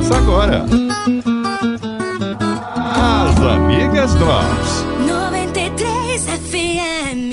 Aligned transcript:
Começa 0.00 0.16
agora. 0.16 0.64
As 2.96 3.38
Amigas 3.42 4.14
Drops. 4.14 4.84
93 5.06 6.24
FM. 6.24 7.30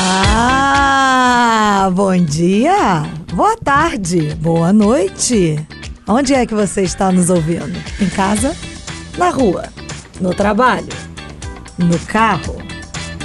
Ah, 0.00 1.88
bom 1.92 2.16
dia, 2.16 3.04
boa 3.32 3.56
tarde, 3.56 4.34
boa 4.40 4.72
noite. 4.72 5.64
Onde 6.08 6.34
é 6.34 6.44
que 6.44 6.56
você 6.56 6.82
está 6.82 7.12
nos 7.12 7.30
ouvindo? 7.30 7.78
Em 8.00 8.08
casa? 8.08 8.56
Na 9.16 9.30
rua? 9.30 9.68
No 10.20 10.34
trabalho? 10.34 10.88
No 11.78 11.96
carro? 12.00 12.56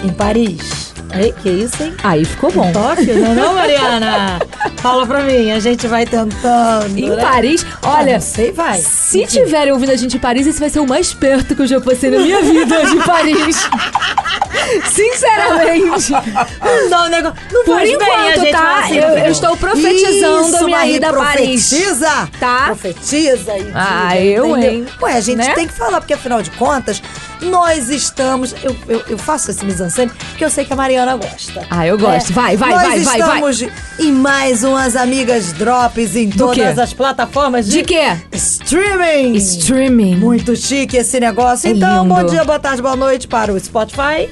Em 0.03 0.13
Paris? 0.13 0.74
Ei, 1.13 1.33
que 1.41 1.49
isso, 1.49 1.81
hein? 1.83 1.93
Aí 2.03 2.25
ficou 2.25 2.51
bom. 2.51 2.71
Tóquio, 2.71 3.17
não 3.19 3.31
é 3.31 3.35
não, 3.35 3.53
Mariana? 3.53 4.39
Fala 4.81 5.05
pra 5.07 5.21
mim, 5.21 5.51
a 5.51 5.59
gente 5.59 5.87
vai 5.87 6.05
tentando. 6.05 6.97
Em 6.97 7.09
né? 7.09 7.15
Paris, 7.21 7.65
Ah, 7.81 7.99
olha, 7.99 8.19
sei, 8.19 8.51
vai. 8.51 8.77
se 8.79 9.25
tiverem 9.25 9.71
ouvindo 9.71 9.91
a 9.91 9.95
gente 9.95 10.17
em 10.17 10.19
Paris, 10.19 10.45
esse 10.45 10.59
vai 10.59 10.69
ser 10.69 10.79
o 10.79 10.87
mais 10.87 11.13
perto 11.13 11.55
que 11.55 11.61
eu 11.61 11.67
já 11.67 11.79
passei 11.79 12.09
na 12.09 12.19
minha 12.19 12.41
vida 12.41 12.85
de 12.85 12.97
Paris. 12.97 13.57
Sinceramente. 14.93 16.11
Não 16.11 16.89
dá 16.89 17.09
negócio. 17.09 17.37
Não 17.51 17.63
Por 17.65 17.75
faz 17.75 17.89
bem 17.89 17.95
a 18.09 18.19
enquanto, 18.29 18.39
gente 18.41 18.51
tá? 18.51 18.79
assim, 18.79 18.95
Eu- 18.97 19.09
eu 19.17 19.31
estou 19.31 19.57
profetizando 19.57 20.47
Isso, 20.47 20.57
a 20.57 20.63
minha 20.65 20.87
ida 20.87 21.09
a 21.09 21.13
Paris. 21.13 21.69
Profetiza. 21.69 22.29
Tá? 22.39 22.65
Profetiza 22.65 23.57
e 23.57 23.71
Ah, 23.73 24.17
eu, 24.19 24.45
entendeu? 24.57 24.71
hein? 24.71 24.85
Ué, 25.01 25.13
a 25.13 25.19
gente 25.21 25.37
Né? 25.37 25.53
tem 25.53 25.67
que 25.67 25.73
falar, 25.73 25.99
porque 26.01 26.13
afinal 26.13 26.41
de 26.41 26.51
contas, 26.51 27.01
nós 27.41 27.89
estamos... 27.89 28.53
Eu, 28.63 28.75
eu, 28.87 29.03
eu 29.09 29.17
faço 29.17 29.51
esse 29.51 29.63
mise-en-scène 29.65 30.11
porque 30.29 30.43
eu 30.43 30.49
sei 30.49 30.65
que 30.65 30.73
a 30.73 30.75
Mariana 30.75 31.15
gosta. 31.17 31.65
Ah, 31.69 31.85
eu 31.85 31.97
gosto. 31.97 32.33
Vai, 32.33 32.57
vai, 32.57 32.71
nós 32.71 32.81
vai, 32.81 32.99
vai, 32.99 33.19
vai. 33.19 33.19
estamos 33.19 33.73
em 33.99 34.11
mais 34.11 34.63
umas 34.63 34.95
Amigas 34.95 35.53
Drops 35.53 36.15
em 36.15 36.29
todas 36.29 36.79
as 36.79 36.93
plataformas 36.93 37.65
de... 37.65 37.75
De 37.79 37.83
quê? 37.83 38.17
Streaming. 38.31 39.35
Streaming. 39.35 40.15
Muito 40.15 40.55
chique 40.55 40.97
esse 40.97 41.19
negócio. 41.19 41.67
É 41.67 41.71
então, 41.71 42.03
lindo. 42.03 42.15
bom 42.15 42.23
dia, 42.25 42.43
boa 42.43 42.59
tarde, 42.59 42.81
boa 42.81 42.95
noite 42.95 43.27
para 43.27 43.53
o 43.53 43.59
Spotify, 43.59 44.29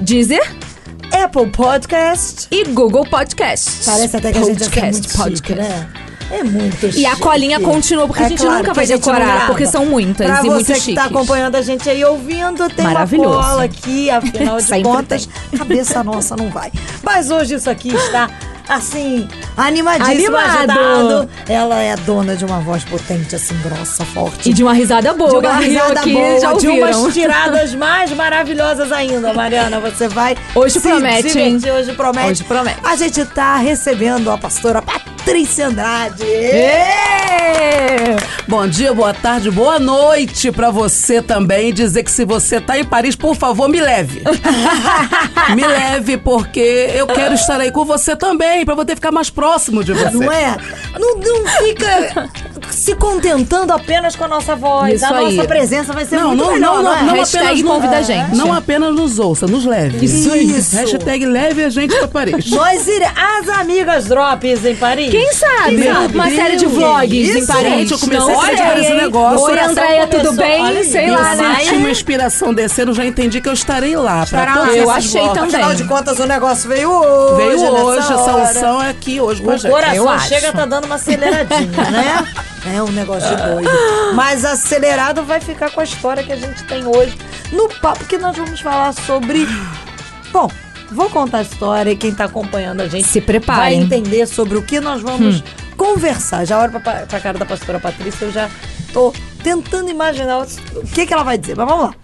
Deezer 0.00 0.54
Apple 1.12 1.50
Podcast... 1.50 2.46
e 2.50 2.64
Google 2.64 3.04
Podcast. 3.04 3.84
Parece 3.84 4.16
até 4.16 4.32
que 4.32 4.38
a 4.38 4.42
gente 4.42 4.62
é 4.62 4.66
Podcast, 4.66 4.92
muito 4.92 5.10
chique, 5.10 5.18
podcast. 5.18 5.62
né? 5.62 6.09
É 6.30 6.42
muito 6.44 6.86
E 6.86 7.04
a 7.06 7.10
chique. 7.10 7.22
colinha 7.22 7.58
continua, 7.60 8.06
porque 8.06 8.22
a 8.22 8.28
gente 8.28 8.40
claro 8.40 8.58
nunca 8.58 8.72
vai 8.72 8.86
decorar, 8.86 9.46
porque 9.46 9.66
são 9.66 9.84
muitas 9.86 10.26
pra 10.26 10.40
e 10.44 10.46
muito 10.46 10.64
você 10.64 10.74
que 10.74 10.94
tá 10.94 11.02
chiques. 11.04 11.16
acompanhando 11.16 11.56
a 11.56 11.62
gente 11.62 11.88
aí 11.90 12.04
ouvindo, 12.04 12.68
tem 12.68 12.86
uma 12.86 13.06
cola 13.06 13.64
aqui, 13.64 14.10
afinal 14.10 14.58
de 14.60 14.68
contas, 14.82 15.28
cabeça 15.56 16.04
nossa 16.04 16.36
não 16.36 16.48
vai. 16.48 16.70
Mas 17.02 17.30
hoje 17.30 17.54
isso 17.54 17.68
aqui 17.68 17.88
está, 17.94 18.30
assim, 18.70 19.28
animadíssimo, 19.56 20.36
Animado. 20.36 20.70
agitado. 20.70 21.30
Ela 21.48 21.82
é 21.82 21.96
dona 21.96 22.36
de 22.36 22.44
uma 22.44 22.60
voz 22.60 22.84
potente, 22.84 23.34
assim, 23.34 23.54
grossa, 23.62 24.04
forte. 24.04 24.48
E 24.48 24.52
de 24.52 24.62
uma 24.62 24.72
risada 24.72 25.12
boa. 25.12 25.40
De 25.40 25.46
uma 25.46 25.56
risada 25.56 26.00
aqui, 26.00 26.12
boa, 26.12 26.40
já 26.40 26.52
de 26.54 26.68
umas 26.68 27.12
tiradas 27.12 27.74
mais 27.74 28.12
maravilhosas 28.12 28.92
ainda, 28.92 29.34
Mariana. 29.34 29.80
Você 29.80 30.06
vai 30.08 30.36
Hoje 30.54 30.74
se 30.74 30.88
promete, 30.88 31.38
hein? 31.38 31.58
Hoje 31.76 31.92
promete. 31.92 32.30
Hoje 32.30 32.44
promete. 32.44 32.78
A 32.84 32.94
gente 32.96 33.24
tá 33.24 33.56
recebendo 33.56 34.30
a 34.30 34.38
pastora 34.38 34.80
Patrícia 34.80 35.66
Andrade. 35.66 36.24
Bom 38.48 38.66
dia, 38.66 38.92
boa 38.92 39.14
tarde, 39.14 39.50
boa 39.50 39.78
noite 39.78 40.50
pra 40.50 40.70
você 40.70 41.22
também. 41.22 41.72
Dizer 41.72 42.02
que 42.02 42.10
se 42.10 42.24
você 42.24 42.60
tá 42.60 42.78
em 42.78 42.84
Paris, 42.84 43.14
por 43.14 43.36
favor, 43.36 43.68
me 43.68 43.80
leve. 43.80 44.22
me 45.54 45.66
leve, 45.66 46.16
porque 46.16 46.90
eu 46.94 47.06
quero 47.06 47.34
estar 47.34 47.60
aí 47.60 47.70
com 47.70 47.84
você 47.84 48.16
também, 48.16 48.59
pra 48.64 48.76
poder 48.76 48.94
ficar 48.94 49.10
mais 49.12 49.30
próximo 49.30 49.82
de 49.84 49.92
você. 49.92 50.10
Não 50.10 50.32
é? 50.32 50.56
Não, 50.98 51.16
não 51.16 51.46
fica 51.58 52.30
se 52.70 52.94
contentando 52.94 53.72
apenas 53.72 54.14
com 54.16 54.24
a 54.24 54.28
nossa 54.28 54.54
voz. 54.56 54.94
Isso 54.94 55.04
a 55.12 55.16
aí. 55.18 55.36
nossa 55.36 55.48
presença 55.48 55.92
vai 55.92 56.04
ser 56.04 56.16
Não, 56.16 56.28
muito 56.28 56.44
não, 56.44 56.52
melhor, 56.52 56.74
não, 56.76 56.76
não, 56.76 56.82
não, 56.82 56.96
é? 56.98 57.02
não 57.16 57.22
apenas 57.22 57.60
no- 57.62 57.68
convida 57.70 57.96
a 57.98 58.02
gente. 58.02 58.36
Não 58.36 58.52
apenas 58.52 58.94
nos 58.94 59.18
ouça, 59.18 59.46
nos 59.46 59.64
leve. 59.64 60.04
Isso. 60.04 60.34
Isso. 60.36 60.76
Hashtag 60.76 61.26
leve 61.26 61.64
a 61.64 61.68
gente 61.68 61.94
pra 61.96 62.08
Paris. 62.08 62.50
Nós 62.50 62.86
iremos. 62.86 63.10
As 63.40 63.48
amigas 63.48 64.04
drops 64.06 64.64
em 64.64 64.76
Paris. 64.76 65.10
Quem 65.10 65.32
sabe? 65.32 65.76
Quem 65.82 65.92
sabe? 65.92 66.14
Uma 66.14 66.30
série 66.30 66.56
de 66.56 66.66
Deus, 66.66 66.72
vlogs 66.74 67.28
isso, 67.28 67.38
em 67.38 67.46
Paris. 67.46 67.62
gente, 67.62 67.92
eu 67.92 67.98
comecei 67.98 68.18
Não, 68.20 68.30
a 68.34 68.38
olha 68.38 68.42
acreditar 68.42 68.70
aí, 68.72 68.80
nesse 68.80 68.92
hein? 68.92 68.98
negócio. 68.98 69.38
Oi, 69.40 69.50
Coração 69.50 69.70
Andréia, 69.70 70.06
tudo 70.06 70.32
bem? 70.32 70.62
olha. 70.62 70.84
Sei 70.84 71.08
Eu 71.10 71.14
lá, 71.14 71.34
né? 71.34 71.56
senti 71.60 71.74
uma 71.76 71.90
inspiração 71.90 72.54
descendo, 72.54 72.92
já 72.92 73.04
entendi 73.04 73.40
que 73.40 73.48
eu 73.48 73.52
estarei 73.52 73.96
lá. 73.96 74.22
Estará 74.24 74.52
pra 74.52 74.60
lá. 74.62 74.68
Eu 74.76 74.90
achei 74.90 75.22
também. 75.30 75.40
Afinal 75.54 75.74
de 75.74 75.84
contas, 75.84 76.18
o 76.18 76.26
negócio 76.26 76.68
veio 76.68 76.90
hoje. 76.90 77.36
Veio 77.36 77.60
hoje, 77.72 77.98
essa 78.12 78.14
hora. 78.32 78.42
unção 78.50 78.82
é 78.82 78.90
aqui 78.90 79.20
hoje 79.20 79.42
com 79.42 79.50
a 79.50 79.54
O 79.56 79.60
coração 79.60 80.18
chega, 80.20 80.52
tá 80.52 80.66
dando 80.66 80.84
uma 80.86 80.94
aceleradinha, 80.96 81.90
né? 81.90 82.26
É 82.66 82.82
um 82.82 82.90
negócio 82.90 83.28
de 83.28 83.42
doido. 83.42 83.70
Mas 84.14 84.44
acelerado 84.44 85.24
vai 85.24 85.40
ficar 85.40 85.70
com 85.70 85.80
a 85.80 85.84
história 85.84 86.22
que 86.22 86.32
a 86.32 86.36
gente 86.36 86.62
tem 86.64 86.84
hoje 86.86 87.16
no 87.52 87.68
papo 87.80 88.04
que 88.04 88.18
nós 88.18 88.36
vamos 88.36 88.60
falar 88.60 88.92
sobre. 88.92 89.46
Bom, 90.32 90.50
vou 90.90 91.08
contar 91.08 91.38
a 91.38 91.42
história 91.42 91.90
e 91.90 91.96
quem 91.96 92.12
tá 92.14 92.24
acompanhando 92.24 92.80
a 92.82 92.88
gente 92.88 93.08
Se 93.08 93.20
vai 93.46 93.74
entender 93.74 94.26
sobre 94.26 94.58
o 94.58 94.62
que 94.62 94.78
nós 94.80 95.00
vamos 95.00 95.40
Hum. 95.40 95.42
conversar. 95.76 96.44
Já 96.44 96.60
olho 96.60 96.72
pra, 96.72 96.80
pra 97.06 97.20
cara 97.20 97.38
da 97.38 97.46
pastora 97.46 97.80
Patrícia, 97.80 98.26
eu 98.26 98.32
já 98.32 98.48
tô 98.92 99.12
tentando 99.42 99.88
imaginar 99.90 100.38
o 100.40 100.46
o 100.78 100.86
que, 100.86 101.06
que 101.06 101.14
ela 101.14 101.22
vai 101.22 101.38
dizer. 101.38 101.56
Mas 101.56 101.66
vamos 101.66 101.84
lá. 101.86 101.94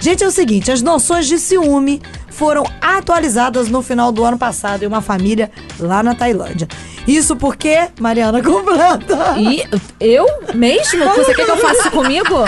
Gente, 0.00 0.24
é 0.24 0.26
o 0.26 0.30
seguinte: 0.30 0.72
as 0.72 0.80
noções 0.80 1.26
de 1.26 1.38
ciúme 1.38 2.00
foram 2.30 2.64
atualizadas 2.80 3.68
no 3.68 3.82
final 3.82 4.10
do 4.10 4.24
ano 4.24 4.38
passado 4.38 4.82
em 4.82 4.86
uma 4.86 5.02
família 5.02 5.50
lá 5.78 6.02
na 6.02 6.14
Tailândia. 6.14 6.66
Isso 7.06 7.36
porque, 7.36 7.88
Mariana 7.98 8.42
completa. 8.42 9.34
E 9.38 9.64
eu 9.98 10.26
mesmo? 10.54 11.04
Você 11.14 11.34
quer 11.34 11.44
que 11.44 11.50
eu 11.50 11.56
faça 11.56 11.80
isso 11.80 11.90
comigo? 11.90 12.44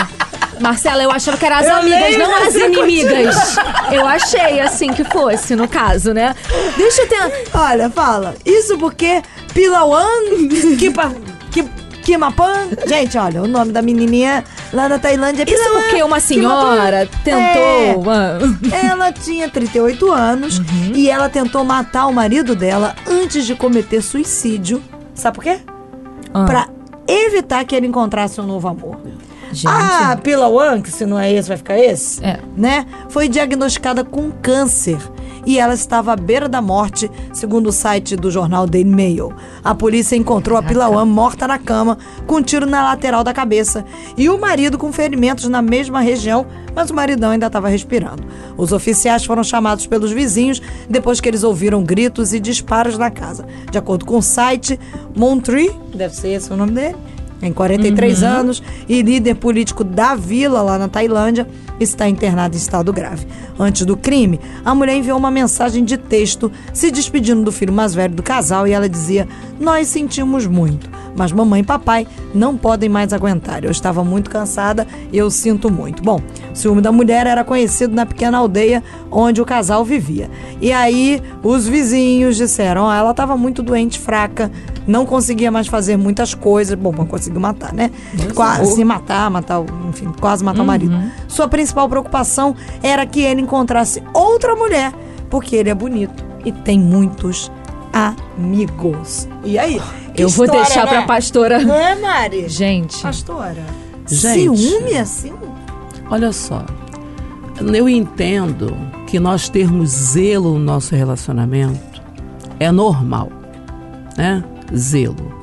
Marcela, 0.59 1.03
eu 1.03 1.11
achava 1.11 1.37
que 1.37 1.45
eram 1.45 1.57
as 1.57 1.65
Eu 1.65 1.75
amigas, 1.75 2.17
não 2.17 2.35
as 2.35 2.55
inimigas. 2.55 3.55
Eu 3.91 4.07
achei 4.07 4.59
assim 4.59 4.93
que 4.93 5.03
fosse, 5.03 5.55
no 5.55 5.67
caso, 5.67 6.13
né? 6.13 6.35
Deixa 6.77 7.01
eu 7.01 7.07
ter. 7.09 7.49
Olha, 7.53 7.89
fala. 7.89 8.35
Isso 8.45 8.77
porque 8.77 9.21
Pilawan 9.53 10.21
Kipa, 10.77 11.11
Kip, 11.51 11.69
Kimapan. 12.03 12.67
Gente, 12.85 13.17
olha, 13.17 13.41
o 13.41 13.47
nome 13.47 13.71
da 13.71 13.81
menininha 13.81 14.43
lá 14.71 14.87
na 14.89 14.99
Tailândia 14.99 15.43
é 15.43 15.49
Isso 15.49 15.63
Pilawan 15.63 15.81
porque 15.83 16.03
uma 16.03 16.19
senhora 16.19 17.09
tentou. 17.23 18.11
É. 18.11 18.75
Ela 18.91 19.11
tinha 19.11 19.49
38 19.49 20.11
anos 20.11 20.59
Uhum. 20.59 20.91
e 20.95 21.09
ela 21.09 21.29
tentou 21.29 21.63
matar 21.63 22.07
o 22.07 22.13
marido 22.13 22.55
dela 22.55 22.95
antes 23.09 23.45
de 23.45 23.55
cometer 23.55 24.01
suicídio. 24.01 24.81
Sabe 25.15 25.35
por 25.35 25.43
quê? 25.43 25.59
Ah. 26.33 26.45
Pra 26.45 26.67
evitar 27.07 27.63
que 27.65 27.75
ele 27.75 27.87
encontrasse 27.87 28.39
um 28.39 28.45
novo 28.45 28.67
amor. 28.67 28.97
Gente. 29.53 29.67
A 29.67 30.17
Pilawan, 30.17 30.81
que 30.81 30.91
se 30.91 31.05
não 31.05 31.17
é 31.19 31.31
esse, 31.31 31.47
vai 31.47 31.57
ficar 31.57 31.77
esse, 31.77 32.23
É. 32.23 32.39
né? 32.57 32.85
Foi 33.09 33.27
diagnosticada 33.29 34.03
com 34.03 34.31
câncer 34.31 34.97
e 35.45 35.59
ela 35.59 35.73
estava 35.73 36.13
à 36.13 36.15
beira 36.15 36.47
da 36.47 36.61
morte, 36.61 37.11
segundo 37.33 37.67
o 37.67 37.71
site 37.71 38.15
do 38.15 38.31
jornal 38.31 38.65
Daily 38.65 38.89
Mail. 38.89 39.33
A 39.63 39.75
polícia 39.75 40.15
encontrou 40.15 40.57
a 40.57 40.63
Pilawan 40.63 41.05
morta 41.05 41.45
na 41.47 41.59
cama, 41.59 41.97
com 42.25 42.35
um 42.35 42.41
tiro 42.41 42.65
na 42.65 42.81
lateral 42.83 43.23
da 43.25 43.33
cabeça, 43.33 43.83
e 44.17 44.29
o 44.29 44.39
marido 44.39 44.77
com 44.77 44.91
ferimentos 44.93 45.49
na 45.49 45.61
mesma 45.61 45.99
região, 45.99 46.45
mas 46.73 46.89
o 46.89 46.93
maridão 46.95 47.31
ainda 47.31 47.47
estava 47.47 47.67
respirando. 47.67 48.23
Os 48.57 48.71
oficiais 48.71 49.25
foram 49.25 49.43
chamados 49.43 49.85
pelos 49.85 50.11
vizinhos 50.11 50.61
depois 50.89 51.19
que 51.19 51.27
eles 51.27 51.43
ouviram 51.43 51.83
gritos 51.83 52.33
e 52.33 52.39
disparos 52.39 52.97
na 52.97 53.11
casa. 53.11 53.45
De 53.69 53.77
acordo 53.77 54.05
com 54.05 54.17
o 54.17 54.21
site, 54.23 54.79
Montree, 55.15 55.71
deve 55.93 56.15
ser 56.15 56.29
esse 56.29 56.51
o 56.51 56.55
nome 56.55 56.71
dele, 56.71 56.95
tem 57.43 57.51
43 57.51 58.23
anos 58.23 58.63
e 58.87 59.01
líder 59.01 59.35
político 59.35 59.83
da 59.83 60.15
vila 60.15 60.61
lá 60.61 60.77
na 60.77 60.87
Tailândia, 60.87 61.45
está 61.77 62.07
internado 62.07 62.55
em 62.55 62.57
estado 62.57 62.93
grave. 62.93 63.27
Antes 63.59 63.85
do 63.85 63.97
crime, 63.97 64.39
a 64.63 64.73
mulher 64.73 64.95
enviou 64.95 65.17
uma 65.17 65.29
mensagem 65.29 65.83
de 65.83 65.97
texto 65.97 66.49
se 66.73 66.89
despedindo 66.89 67.43
do 67.43 67.51
filho 67.51 67.73
mais 67.73 67.93
velho 67.93 68.15
do 68.15 68.23
casal 68.23 68.65
e 68.65 68.71
ela 68.71 68.87
dizia: 68.87 69.27
Nós 69.59 69.89
sentimos 69.89 70.47
muito, 70.47 70.89
mas 71.15 71.31
mamãe 71.31 71.61
e 71.61 71.63
papai 71.63 72.07
não 72.33 72.57
podem 72.57 72.89
mais 72.89 73.13
aguentar. 73.13 73.63
Eu 73.63 73.71
estava 73.71 74.03
muito 74.03 74.29
cansada 74.29 74.87
e 75.11 75.17
eu 75.17 75.29
sinto 75.29 75.71
muito. 75.71 76.01
Bom, 76.03 76.19
o 76.51 76.55
ciúme 76.55 76.81
da 76.81 76.91
mulher 76.91 77.27
era 77.27 77.43
conhecido 77.43 77.95
na 77.95 78.05
pequena 78.05 78.37
aldeia 78.37 78.83
onde 79.11 79.41
o 79.41 79.45
casal 79.45 79.83
vivia. 79.85 80.29
E 80.61 80.71
aí 80.71 81.21
os 81.43 81.67
vizinhos 81.67 82.37
disseram: 82.37 82.83
"Ó, 82.83 82.93
ela 82.93 83.11
estava 83.11 83.37
muito 83.37 83.61
doente, 83.61 83.99
fraca, 83.99 84.51
não 84.87 85.05
conseguia 85.05 85.51
mais 85.51 85.67
fazer 85.67 85.97
muitas 85.97 86.33
coisas. 86.33 86.77
Bom, 86.77 86.91
não 86.91 87.05
conseguiu 87.05 87.39
matar, 87.39 87.73
né? 87.73 87.91
Quase 88.33 88.75
se 88.75 88.83
matar, 88.83 89.29
matar, 89.29 89.63
enfim, 89.89 90.11
quase 90.19 90.43
matar 90.43 90.61
o 90.61 90.65
marido. 90.65 90.93
Sua 91.27 91.47
principal 91.47 91.87
preocupação 91.87 92.55
era 92.81 93.05
que 93.05 93.21
ele 93.21 93.41
encontrasse 93.41 94.03
outra 94.13 94.55
mulher, 94.55 94.93
porque 95.29 95.55
ele 95.55 95.69
é 95.69 95.75
bonito 95.75 96.23
e 96.45 96.51
tem 96.51 96.79
muitos 96.79 97.51
amigos. 97.93 99.27
E 99.43 99.57
aí? 99.57 99.79
Que 100.15 100.23
Eu 100.23 100.29
vou 100.29 100.45
história, 100.45 100.65
deixar 100.65 100.85
né? 100.85 100.91
pra 100.91 101.03
pastora. 101.03 101.59
Não 101.59 101.75
é, 101.75 101.95
Mari? 101.95 102.49
Gente. 102.49 103.01
Pastora. 103.01 103.63
Gente. 104.07 104.57
Ciúme 104.57 104.97
assim? 104.97 105.33
Olha 106.09 106.31
só, 106.33 106.65
eu 107.73 107.87
entendo 107.87 108.75
que 109.07 109.19
nós 109.19 109.47
termos 109.47 109.89
zelo 109.89 110.53
no 110.53 110.59
nosso 110.59 110.95
relacionamento 110.95 112.01
é 112.59 112.71
normal, 112.71 113.29
né? 114.17 114.43
Zelo. 114.75 115.33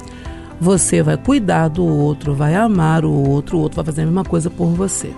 você 0.61 1.03
vai 1.03 1.17
cuidar 1.17 1.69
do 1.69 1.85
outro, 1.87 2.35
vai 2.35 2.55
amar 2.55 3.05
o 3.05 3.13
outro, 3.13 3.57
o 3.57 3.61
outro 3.63 3.77
vai 3.77 3.85
fazer 3.87 4.03
a 4.03 4.05
mesma 4.05 4.25
coisa 4.25 4.51
por 4.51 4.67
você. 4.69 5.11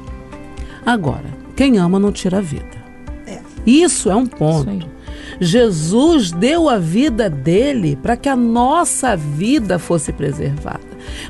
Agora, 0.87 1.25
quem 1.56 1.78
ama 1.78 1.99
não 1.99 2.12
tira 2.12 2.38
a 2.38 2.40
vida. 2.40 2.82
Isso 3.67 4.11
é 4.11 4.14
um 4.14 4.26
ponto. 4.26 4.70
Isso 4.70 4.87
Jesus 5.40 6.31
deu 6.31 6.69
a 6.69 6.79
vida 6.79 7.29
dele 7.29 7.96
para 7.96 8.17
que 8.17 8.29
a 8.29 8.37
nossa 8.37 9.17
vida 9.17 9.79
fosse 9.79 10.12
preservada, 10.12 10.81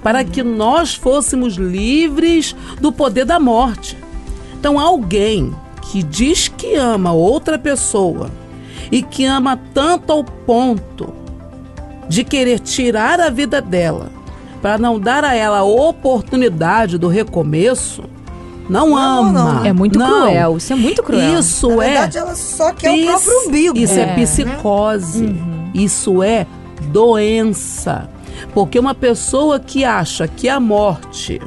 para 0.02 0.24
que 0.24 0.42
nós 0.42 0.94
fôssemos 0.94 1.54
livres 1.54 2.54
do 2.80 2.92
poder 2.92 3.24
da 3.24 3.38
morte. 3.38 3.96
Então, 4.58 4.78
alguém 4.78 5.52
que 5.90 6.02
diz 6.02 6.48
que 6.48 6.74
ama 6.74 7.12
outra 7.12 7.58
pessoa 7.58 8.30
e 8.90 9.02
que 9.02 9.24
ama 9.24 9.58
tanto 9.74 10.12
ao 10.12 10.22
ponto 10.22 11.12
de 12.08 12.24
querer 12.24 12.58
tirar 12.60 13.20
a 13.20 13.30
vida 13.30 13.60
dela 13.60 14.10
para 14.60 14.78
não 14.78 15.00
dar 15.00 15.24
a 15.24 15.34
ela 15.34 15.58
a 15.58 15.64
oportunidade 15.64 16.96
do 16.96 17.08
recomeço, 17.08 18.04
não, 18.72 18.88
Não, 18.90 18.96
ama. 18.96 19.32
não. 19.32 19.64
É 19.64 19.72
muito 19.72 19.98
Não. 19.98 20.22
cruel. 20.22 20.56
Isso 20.56 20.72
é 20.72 20.76
muito 20.76 21.02
cruel. 21.02 21.38
Isso 21.38 21.68
Na 21.68 21.84
é 21.84 21.88
verdade, 21.90 22.18
ela 22.18 22.34
só 22.34 22.72
quer 22.72 22.90
o 22.90 22.94
Pis- 22.94 23.06
próprio 23.06 23.48
umbigo. 23.48 23.78
Isso 23.78 23.94
é, 23.94 24.02
É. 24.02 24.14
psicose. 24.14 25.34
Isso 25.74 26.22
é 26.22 26.46
doença. 26.90 28.08
Porque 28.54 28.78
uma 28.78 28.94
pessoa 28.94 29.60
que 29.60 29.84
acha 29.84 30.26
que 30.26 30.48
a 30.48 30.58
morte 30.58 31.40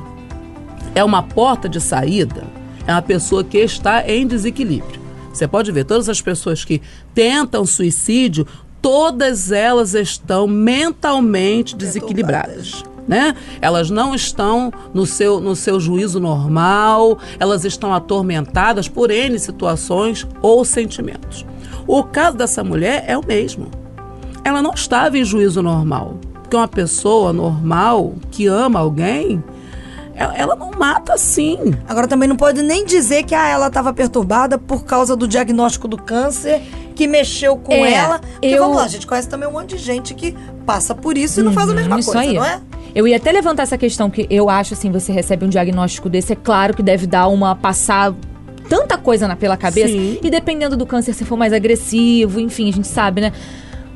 é 0.94 1.04
uma 1.04 1.22
porta 1.24 1.68
de 1.68 1.82
saída 1.82 2.44
é 2.88 2.92
uma 2.92 3.02
pessoa 3.02 3.44
que 3.44 3.58
está 3.58 4.08
em 4.10 4.26
desequilíbrio. 4.28 5.02
Você 5.34 5.48
pode 5.48 5.72
ver, 5.72 5.84
todas 5.84 6.08
as 6.08 6.22
pessoas 6.22 6.64
que 6.64 6.82
tentam 7.14 7.66
suicídio, 7.66 8.48
todas 8.82 9.52
elas 9.52 9.94
estão 9.94 10.48
mentalmente 10.48 11.76
desequilibradas. 11.76 12.84
Né? 13.08 13.36
Elas 13.62 13.90
não 13.92 14.16
estão 14.16 14.72
no 14.94 15.06
seu, 15.06 15.40
no 15.40 15.56
seu 15.56 15.80
juízo 15.80 16.20
normal, 16.20 17.20
elas 17.40 17.64
estão 17.64 17.94
atormentadas 17.94 18.88
por 18.88 19.12
N 19.12 19.38
situações 19.38 20.26
ou 20.42 20.66
sentimentos. 20.66 21.46
O 21.86 22.04
caso 22.04 22.36
dessa 22.36 22.64
mulher 22.64 23.04
é 23.08 23.16
o 23.16 23.24
mesmo. 23.26 23.68
Ela 24.44 24.62
não 24.62 24.74
estava 24.74 25.18
em 25.20 25.24
juízo 25.24 25.62
normal. 25.62 26.16
Porque 26.42 26.56
uma 26.56 26.68
pessoa 26.68 27.32
normal 27.32 28.14
que 28.32 28.48
ama 28.48 28.80
alguém, 28.80 29.44
ela, 30.16 30.36
ela 30.36 30.56
não 30.56 30.72
mata 30.72 31.14
assim. 31.14 31.76
Agora 31.88 32.08
também 32.08 32.28
não 32.28 32.36
pode 32.36 32.62
nem 32.64 32.86
dizer 32.86 33.24
que 33.24 33.36
ah, 33.36 33.48
ela 33.48 33.68
estava 33.68 33.94
perturbada 33.94 34.58
por 34.58 34.84
causa 34.84 35.16
do 35.16 35.28
diagnóstico 35.28 35.88
do 35.88 35.98
câncer 35.98 36.62
que 36.96 37.06
mexeu 37.08 37.58
com 37.58 37.74
É, 37.74 37.92
ela. 37.94 38.20
Porque 38.20 38.48
eu- 38.48 38.60
vamos 38.64 38.78
lá, 38.78 38.84
a 38.86 38.88
gente 38.88 39.06
conhece 39.06 39.28
também 39.28 39.48
um 39.50 39.52
monte 39.52 39.76
de 39.76 39.78
gente 39.84 40.14
que 40.14 40.34
passa 40.66 40.96
por 40.96 41.18
isso 41.18 41.40
e 41.42 41.44
não 41.44 41.52
faz 41.52 41.70
a 41.70 41.74
mesma 41.74 41.94
Uhum, 41.96 42.00
Isso 42.00 42.12
coisa, 42.12 42.30
aí. 42.30 42.36
não 42.36 42.46
é? 42.46 42.62
Eu 42.96 43.06
ia 43.08 43.18
até 43.18 43.32
levantar 43.32 43.64
essa 43.64 43.78
questão 43.78 44.10
que 44.10 44.26
eu 44.30 44.50
acho 44.50 44.74
assim, 44.74 44.90
você 44.90 45.12
recebe 45.12 45.46
um 45.46 45.50
diagnóstico 45.50 46.08
desse, 46.10 46.32
é 46.32 46.36
claro 46.36 46.74
que 46.74 46.82
deve 46.82 47.06
dar 47.06 47.28
uma 47.28 47.54
passar 47.54 48.14
tanta 48.70 48.98
coisa 48.98 49.28
na, 49.28 49.36
pela 49.36 49.58
cabeça. 49.58 49.90
Sim. 49.90 50.18
E 50.24 50.30
dependendo 50.30 50.78
do 50.78 50.86
câncer, 50.86 51.14
se 51.14 51.26
for 51.26 51.38
mais 51.38 51.52
agressivo, 51.54 52.40
enfim, 52.40 52.70
a 52.70 52.74
gente 52.74 52.88
sabe, 52.88 53.20
né? 53.22 53.34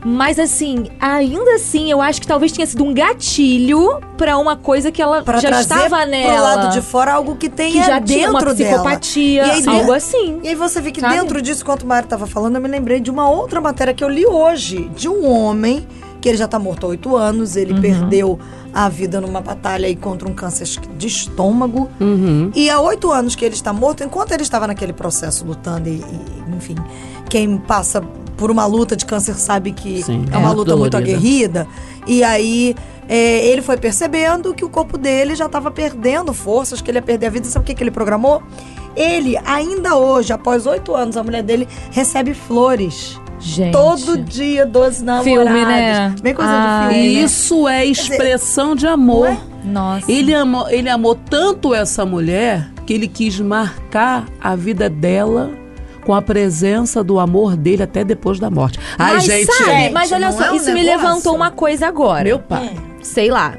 Mas 0.04 0.40
assim, 0.40 0.86
ainda 1.00 1.56
assim, 1.56 1.92
eu 1.92 2.02
acho 2.02 2.22
que 2.22 2.28
talvez 2.28 2.52
tenha 2.54 2.66
sido 2.66 2.84
um 2.86 2.94
gatilho 2.94 4.00
pra 4.18 4.38
uma 4.38 4.56
coisa 4.56 4.92
que 4.92 5.02
ela 5.02 5.22
Pra 5.24 5.40
já 5.40 5.60
estava 5.60 5.98
pro 6.02 6.10
nela. 6.10 6.42
lado 6.56 6.74
de 6.74 6.82
fora 6.82 7.14
algo 7.14 7.36
que 7.36 7.50
tem 7.50 7.72
que 7.74 7.80
já 7.84 7.94
uma 7.96 8.00
dentro 8.00 8.54
dela. 8.54 8.54
psicopatia, 8.56 9.44
aí, 9.46 9.68
algo 9.68 9.92
assim. 9.92 10.40
E 10.44 10.48
aí 10.50 10.56
você 10.56 10.80
vê 10.80 10.92
que 10.92 11.02
Sabe? 11.02 11.16
dentro 11.18 11.42
disso, 11.42 11.64
enquanto 11.64 11.84
o 11.84 11.88
Mário 11.88 12.06
estava 12.06 12.26
falando, 12.28 12.56
eu 12.56 12.62
me 12.62 12.70
lembrei 12.70 13.00
de 13.02 13.12
uma 13.12 13.30
outra 13.30 13.60
matéria 13.60 13.94
que 13.94 14.04
eu 14.04 14.08
li 14.10 14.26
hoje, 14.26 14.90
de 14.96 15.10
um 15.10 15.30
homem 15.30 15.86
que 16.22 16.28
ele 16.30 16.38
já 16.38 16.46
está 16.46 16.60
morto 16.60 16.86
há 16.86 16.90
oito 16.90 17.16
anos, 17.16 17.56
ele 17.56 17.74
Uhum. 17.74 17.82
perdeu 17.82 18.40
a 18.74 18.90
vida 18.90 19.20
numa 19.22 19.42
batalha 19.42 19.88
aí 19.88 19.96
contra 19.96 20.28
um 20.28 20.34
câncer 20.34 20.68
de 20.98 21.08
estômago. 21.08 21.90
Uhum. 22.00 22.52
E 22.56 22.70
há 22.70 22.80
oito 22.82 23.12
anos 23.12 23.36
que 23.36 23.46
ele 23.46 23.56
está 23.56 23.72
morto, 23.74 24.04
enquanto 24.04 24.32
ele 24.32 24.44
estava 24.44 24.68
naquele 24.68 24.94
processo 24.94 25.46
lutando 25.46 25.88
e, 25.90 25.94
e, 25.94 26.56
enfim, 26.56 26.76
quem 27.30 27.58
passa 27.58 28.02
por 28.38 28.50
uma 28.52 28.66
luta 28.66 28.96
de 28.96 29.06
câncer 29.06 29.34
sabe 29.36 29.72
que 29.72 30.02
Sim, 30.04 30.26
é 30.32 30.38
uma 30.38 30.52
é 30.52 30.54
luta 30.54 30.76
muito 30.76 30.92
dolorida. 30.92 30.98
aguerrida. 30.98 31.68
E 32.08 32.24
aí 32.24 32.76
é, 33.08 33.46
ele 33.48 33.62
foi 33.62 33.76
percebendo 33.78 34.54
que 34.54 34.64
o 34.64 34.70
corpo 34.70 34.98
dele 34.98 35.36
já 35.36 35.46
estava 35.48 35.70
perdendo 35.72 36.34
forças, 36.34 36.82
que 36.82 36.90
ele 36.90 36.98
ia 37.00 37.02
perder 37.02 37.28
a 37.28 37.30
vida. 37.30 37.48
Sabe 37.48 37.64
o 37.64 37.66
que, 37.66 37.74
que 37.76 37.84
ele 37.84 37.92
programou? 37.92 38.42
Ele, 38.96 39.38
ainda 39.46 39.96
hoje, 39.96 40.34
após 40.34 40.66
oito 40.66 40.96
anos, 40.96 41.16
a 41.18 41.24
mulher 41.24 41.44
dele 41.44 41.68
recebe 41.92 42.34
flores. 42.34 43.20
Gente. 43.40 43.72
Todo 43.72 44.18
dia 44.18 44.66
dos 44.66 45.02
namorados. 45.02 45.24
Filme, 45.54 45.66
né? 45.66 46.16
Bem 46.22 46.34
coisa 46.34 46.52
Ai, 46.52 46.88
de 46.90 46.94
filme. 46.96 47.14
né? 47.16 47.24
Isso 47.24 47.68
é 47.68 47.86
expressão 47.86 48.76
de 48.76 48.86
amor. 48.86 49.36
Nossa. 49.64 50.12
Ele 50.12 50.34
amou, 50.34 50.70
ele 50.70 50.90
amou 50.90 51.16
tanto 51.16 51.74
essa 51.74 52.06
mulher 52.06 52.70
que 52.86 52.94
ele 52.94 53.08
quis 53.08 53.40
marcar 53.40 54.26
a 54.42 54.56
vida 54.56 54.90
dela 54.90 55.52
com 56.06 56.14
a 56.14 56.22
presença 56.22 57.04
do 57.04 57.20
amor 57.20 57.56
dele 57.56 57.84
até 57.84 58.04
depois 58.04 58.40
da 58.40 58.50
morte. 58.50 58.80
Ai, 58.98 59.14
mas 59.16 59.24
gente. 59.24 59.54
sabe, 59.54 59.90
mas 59.90 60.12
olha 60.12 60.32
só, 60.32 60.46
é 60.46 60.52
um 60.52 60.56
isso 60.56 60.72
me 60.74 60.84
negócio? 60.84 61.08
levantou 61.08 61.36
uma 61.36 61.52
coisa 61.52 61.88
agora. 61.88 62.24
Meu 62.24 62.40
pai. 62.40 62.72
Sei 63.02 63.30
lá, 63.30 63.54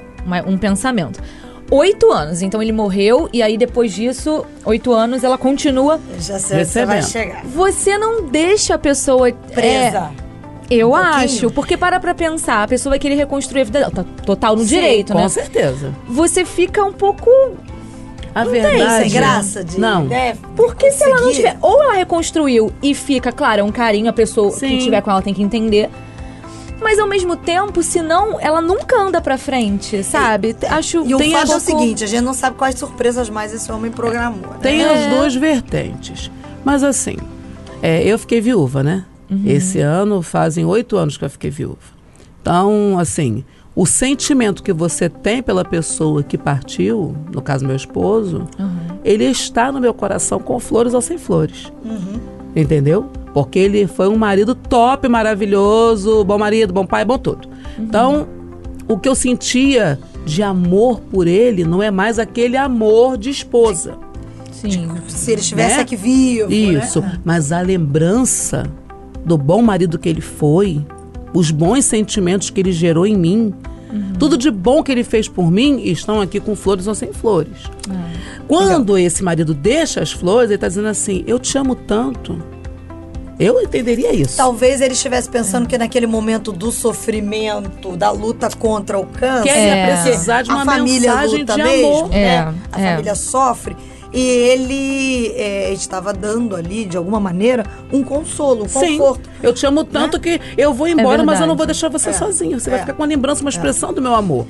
um 0.46 0.58
pensamento. 0.58 1.20
Oito 1.70 2.10
anos, 2.10 2.42
então 2.42 2.60
ele 2.60 2.72
morreu 2.72 3.28
e 3.32 3.42
aí 3.42 3.56
depois 3.56 3.92
disso, 3.92 4.44
oito 4.64 4.92
anos, 4.92 5.22
ela 5.22 5.38
continua. 5.38 6.00
Já 6.18 6.38
sei, 6.38 6.64
você 6.64 6.84
vai 6.84 7.00
chegar. 7.02 7.44
Você 7.44 7.96
não 7.96 8.22
deixa 8.26 8.74
a 8.74 8.78
pessoa 8.78 9.28
é, 9.28 9.32
Presa. 9.32 10.10
eu 10.68 10.90
Um 10.90 10.96
acho, 10.96 11.48
porque 11.52 11.76
para 11.76 12.00
pra 12.00 12.12
pensar, 12.12 12.64
a 12.64 12.68
pessoa 12.68 12.90
vai 12.90 12.98
querer 12.98 13.14
reconstruir 13.14 13.60
a 13.60 13.64
vida 13.64 13.78
dela, 13.80 13.92
tá 13.92 14.04
total 14.26 14.56
no 14.56 14.62
Sim, 14.62 14.68
direito, 14.68 15.12
Com 15.12 15.20
né? 15.20 15.28
certeza. 15.28 15.94
Você 16.08 16.44
fica 16.44 16.84
um 16.84 16.92
pouco 16.92 17.30
A 18.34 18.42
Tem 18.44 18.50
verdade. 18.62 19.02
sem 19.02 19.10
graça 19.20 19.62
de. 19.62 19.78
Não. 19.78 20.04
né, 20.06 20.36
Porque 20.56 20.90
se 20.90 21.04
ela 21.04 21.16
não 21.16 21.22
conseguir. 21.22 21.36
tiver. 21.36 21.58
Ou 21.62 21.82
ela 21.84 21.94
reconstruiu 21.94 22.72
e 22.82 22.94
fica, 22.94 23.30
claro, 23.30 23.60
é 23.60 23.64
um 23.64 23.70
carinho, 23.72 24.08
a 24.08 24.12
pessoa 24.12 24.50
Sim. 24.50 24.70
que 24.70 24.78
tiver 24.78 25.00
com 25.02 25.10
ela 25.12 25.22
tem 25.22 25.32
que 25.34 25.42
entender. 25.42 25.88
Mas 26.80 26.98
ao 26.98 27.06
mesmo 27.06 27.36
tempo, 27.36 27.82
senão, 27.82 28.38
ela 28.40 28.60
nunca 28.60 28.96
anda 28.98 29.20
pra 29.20 29.36
frente, 29.36 30.02
sabe? 30.02 30.56
Acho 30.68 31.06
E 31.06 31.14
o 31.14 31.18
tem 31.18 31.32
fato 31.32 31.52
é 31.52 31.56
o 31.56 31.60
seguinte, 31.60 32.02
a 32.04 32.06
gente 32.06 32.22
não 32.22 32.34
sabe 32.34 32.56
quais 32.56 32.76
surpresas 32.78 33.28
mais 33.28 33.52
esse 33.52 33.70
homem 33.70 33.90
programou. 33.90 34.50
Né? 34.52 34.58
Tem 34.62 34.82
É. 34.82 34.90
as 34.92 35.14
duas 35.14 35.34
vertentes. 35.34 36.30
Mas 36.64 36.82
assim, 36.82 37.16
é, 37.82 38.02
eu 38.02 38.18
fiquei 38.18 38.40
viúva, 38.40 38.82
né? 38.82 39.04
Uhum. 39.30 39.42
Esse 39.46 39.78
ano 39.80 40.22
fazem 40.22 40.64
oito 40.64 40.96
anos 40.96 41.16
que 41.16 41.24
eu 41.24 41.30
fiquei 41.30 41.50
viúva. 41.50 41.78
Então, 42.42 42.98
assim, 42.98 43.44
o 43.76 43.86
sentimento 43.86 44.62
que 44.62 44.72
você 44.72 45.08
tem 45.08 45.42
pela 45.42 45.64
pessoa 45.64 46.22
que 46.22 46.36
partiu, 46.38 47.14
no 47.32 47.40
caso 47.42 47.66
meu 47.66 47.76
esposo, 47.76 48.48
Uhum. 48.58 48.98
ele 49.04 49.24
está 49.24 49.70
no 49.70 49.78
meu 49.80 49.94
coração 49.94 50.40
com 50.40 50.58
flores 50.58 50.94
ou 50.94 51.00
sem 51.00 51.18
flores. 51.18 51.70
Uhum. 51.84 52.18
Entendeu? 52.56 53.06
Porque 53.32 53.58
ele 53.58 53.86
foi 53.86 54.08
um 54.08 54.16
marido 54.16 54.54
top, 54.54 55.08
maravilhoso, 55.08 56.24
bom 56.24 56.38
marido, 56.38 56.72
bom 56.72 56.84
pai, 56.84 57.04
bom 57.04 57.16
tudo. 57.18 57.48
Uhum. 57.78 57.84
Então, 57.84 58.28
o 58.88 58.98
que 58.98 59.08
eu 59.08 59.14
sentia 59.14 59.98
de 60.26 60.42
amor 60.42 61.00
por 61.00 61.26
ele 61.26 61.64
não 61.64 61.82
é 61.82 61.90
mais 61.90 62.18
aquele 62.18 62.56
amor 62.56 63.16
de 63.16 63.30
esposa. 63.30 63.94
Sim. 64.52 64.90
Se 65.08 65.30
ele 65.32 65.40
estivesse 65.40 65.76
Né? 65.76 65.82
aqui 65.82 65.96
vivo. 65.96 66.52
Isso, 66.52 67.00
Né? 67.00 67.18
mas 67.24 67.52
a 67.52 67.60
lembrança 67.60 68.64
do 69.24 69.38
bom 69.38 69.62
marido 69.62 69.98
que 69.98 70.08
ele 70.08 70.20
foi, 70.20 70.84
os 71.32 71.50
bons 71.50 71.84
sentimentos 71.84 72.50
que 72.50 72.60
ele 72.60 72.72
gerou 72.72 73.06
em 73.06 73.16
mim, 73.16 73.54
tudo 74.18 74.36
de 74.36 74.50
bom 74.50 74.82
que 74.82 74.92
ele 74.92 75.02
fez 75.04 75.28
por 75.28 75.50
mim, 75.50 75.80
estão 75.84 76.20
aqui 76.20 76.38
com 76.40 76.54
flores 76.54 76.86
ou 76.86 76.94
sem 76.94 77.12
flores. 77.12 77.58
Quando 78.46 78.98
esse 78.98 79.22
marido 79.22 79.54
deixa 79.54 80.00
as 80.02 80.12
flores, 80.12 80.50
ele 80.50 80.56
está 80.56 80.68
dizendo 80.68 80.88
assim: 80.88 81.24
Eu 81.26 81.38
te 81.38 81.56
amo 81.56 81.74
tanto. 81.74 82.36
Eu 83.40 83.60
entenderia 83.62 84.12
isso. 84.12 84.36
Talvez 84.36 84.80
ele 84.82 84.92
estivesse 84.92 85.28
pensando 85.28 85.66
que 85.66 85.78
naquele 85.78 86.06
momento 86.06 86.52
do 86.52 86.70
sofrimento, 86.70 87.96
da 87.96 88.10
luta 88.10 88.50
contra 88.58 88.98
o 88.98 89.06
câncer, 89.06 89.44
Que 89.44 89.54
porque 89.54 89.86
precisar 90.10 90.42
de 90.42 90.50
uma 90.50 90.62
a 90.62 90.64
família 90.66 91.10
mensagem 91.14 91.38
luta 91.40 91.54
de 91.56 91.62
mesmo, 91.62 91.86
amor. 91.96 92.08
né? 92.10 92.18
É, 92.22 92.38
a 92.72 92.80
é. 92.80 92.90
família 92.90 93.14
sofre. 93.14 93.76
E 94.12 94.20
ele 94.20 95.32
é, 95.36 95.72
estava 95.72 96.12
dando 96.12 96.56
ali, 96.56 96.84
de 96.84 96.96
alguma 96.96 97.20
maneira, 97.20 97.64
um 97.92 98.02
consolo, 98.02 98.64
um 98.64 98.68
Sim, 98.68 98.98
conforto. 98.98 99.30
eu 99.40 99.54
te 99.54 99.64
amo 99.64 99.84
tanto 99.84 100.18
que 100.18 100.40
eu 100.58 100.74
vou 100.74 100.88
embora, 100.88 101.22
mas 101.22 101.40
eu 101.40 101.46
não 101.46 101.54
vou 101.56 101.64
deixar 101.64 101.88
você 101.88 102.12
sozinho. 102.12 102.58
Você 102.58 102.68
É. 102.68 102.72
vai 102.72 102.80
ficar 102.80 102.92
com 102.94 103.02
uma 103.02 103.08
lembrança, 103.08 103.40
uma 103.40 103.50
expressão 103.50 103.92
do 103.92 104.02
meu 104.02 104.14
amor. 104.14 104.46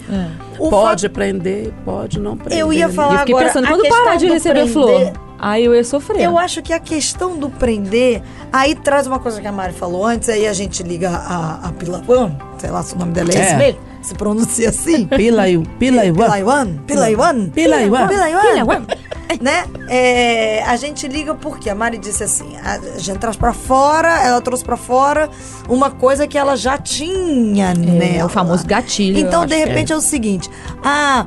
Pode 0.59 1.09
prender, 1.11 1.73
pode 1.85 2.19
não 2.19 2.37
prender. 2.39 2.59
Eu 2.59 2.73
ia 2.73 2.89
né? 2.89 2.95
falar 2.95 3.11
E 3.11 3.15
eu 3.15 3.19
fiquei 3.21 3.35
agora, 3.35 3.47
pensando, 3.49 3.69
quando 3.69 3.89
parar 3.89 4.17
de 4.17 4.27
receber 4.29 4.55
prender- 4.65 4.73
flor, 4.73 5.13
aí 5.41 5.65
eu 5.65 5.75
ia 5.75 5.83
sofrer. 5.85 6.21
Eu 6.23 6.39
acho 6.39 6.63
que 6.63 6.73
a 6.73 6.79
questão 6.79 7.37
do 7.39 7.49
prender, 7.51 8.23
aí 8.53 8.75
traz 8.75 9.07
uma 9.07 9.19
coisa 9.19 9.41
que 9.41 9.47
a 9.47 9.53
Mari 9.53 9.73
falou 9.73 10.05
antes, 10.05 10.29
aí 10.29 10.47
a 10.47 10.53
gente 10.53 10.83
liga 10.83 11.11
a, 11.11 11.69
a 11.69 11.73
Pilawan, 11.73 12.33
sei 12.59 12.71
lá 12.71 12.83
se 12.83 12.95
o 12.95 12.99
nome 12.99 13.13
dela 13.13 13.31
é, 13.33 13.37
É. 13.37 13.41
esse 13.47 13.55
mesmo, 13.57 13.81
se 14.03 14.15
pronuncia 14.15 14.69
assim. 14.69 15.07
Pila 15.07 15.45
Pila 15.79 16.05
e 16.07 16.13
Pilaiwan? 16.13 16.77
Pilaiwan? 16.87 17.51
Pilaiwan. 17.51 18.09
Pilaiwan. 18.09 18.87
né? 19.41 19.65
É, 19.89 20.63
a 20.65 20.77
gente 20.77 21.07
liga 21.07 21.35
porque 21.35 21.71
a 21.71 21.75
Mari 21.75 21.99
disse 21.99 22.23
assim: 22.25 22.57
a 22.59 22.99
gente 22.99 23.19
traz 23.19 23.37
pra 23.37 23.53
fora, 23.53 24.23
ela 24.23 24.41
trouxe 24.41 24.65
pra 24.65 24.77
fora 24.77 25.29
uma 25.69 25.91
coisa 25.91 26.27
que 26.27 26.37
ela 26.37 26.57
já 26.57 26.77
tinha, 26.77 27.75
né? 27.75 28.17
É, 28.19 28.25
o 28.25 28.29
famoso 28.29 28.67
gatilho, 28.67 29.19
Então, 29.19 29.47
de 29.47 29.55
é. 29.55 29.65
repente, 29.65 29.93
é. 29.93 29.97
o 29.97 30.01
seguinte: 30.01 30.51
ah, 30.83 31.27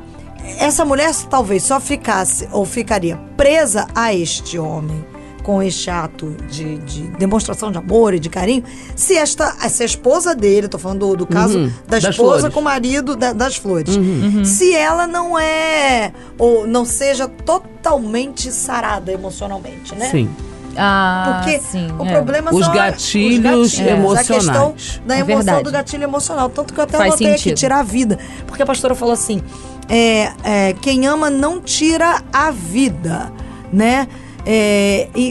essa 0.58 0.84
mulher 0.84 1.12
talvez 1.30 1.62
só 1.62 1.80
ficasse 1.80 2.48
ou 2.52 2.64
ficaria 2.64 3.16
presa 3.36 3.86
a 3.94 4.12
este 4.14 4.58
homem. 4.58 5.04
Com 5.42 5.62
este 5.62 5.90
ato 5.90 6.34
de, 6.50 6.78
de 6.78 7.02
demonstração 7.18 7.70
de 7.70 7.76
amor 7.76 8.14
e 8.14 8.18
de 8.18 8.30
carinho, 8.30 8.64
se 8.96 9.14
esta 9.14 9.52
se 9.68 9.82
a 9.82 9.84
esposa 9.86 10.34
dele, 10.34 10.68
tô 10.68 10.78
falando 10.78 11.00
do, 11.08 11.16
do 11.18 11.26
caso 11.26 11.58
Uhum, 11.58 11.72
da 11.86 11.98
esposa 11.98 12.50
com 12.50 12.60
o 12.60 12.62
marido 12.62 13.14
da- 13.14 13.34
das 13.34 13.54
flores. 13.56 13.94
Uhum. 13.94 14.42
Se 14.42 14.74
ela 14.74 15.06
não 15.06 15.38
é, 15.38 16.14
ou 16.38 16.66
não 16.66 16.86
seja 16.86 17.28
totalmente 17.28 18.50
sarada 18.50 19.12
emocionalmente, 19.12 19.94
né? 19.94 20.08
Sim. 20.10 20.30
Ah, 20.76 21.42
Porque 21.44 21.60
sim, 21.60 21.88
o 21.98 22.04
é. 22.06 22.12
problema 22.12 22.50
Os 22.52 22.64
são 22.64 22.72
a- 22.72 22.74
gatilhos 22.76 23.74
A 23.74 23.84
questão 23.84 23.94
emocionais. 23.96 25.00
da 25.06 25.14
É 25.14 25.18
emoção 25.20 25.36
verdade. 25.36 25.62
do 25.64 25.70
gatilho 25.70 26.02
emocional. 26.04 26.48
Tanto 26.48 26.72
que 26.72 26.80
eu 26.80 26.84
até 26.84 26.96
Faz 26.96 27.10
anotei 27.12 27.28
aqui, 27.28 27.38
sentido. 27.38 27.58
tirar 27.58 27.80
a 27.80 27.82
vida. 27.82 28.18
Porque 28.46 28.62
a 28.62 28.66
pastora 28.66 28.94
falou 28.94 29.12
assim, 29.14 29.42
é, 29.88 30.32
é, 30.42 30.72
quem 30.80 31.06
ama 31.06 31.28
não 31.30 31.60
tira 31.60 32.22
a 32.32 32.50
vida, 32.50 33.30
né? 33.72 34.08
É, 34.46 35.08
e, 35.14 35.22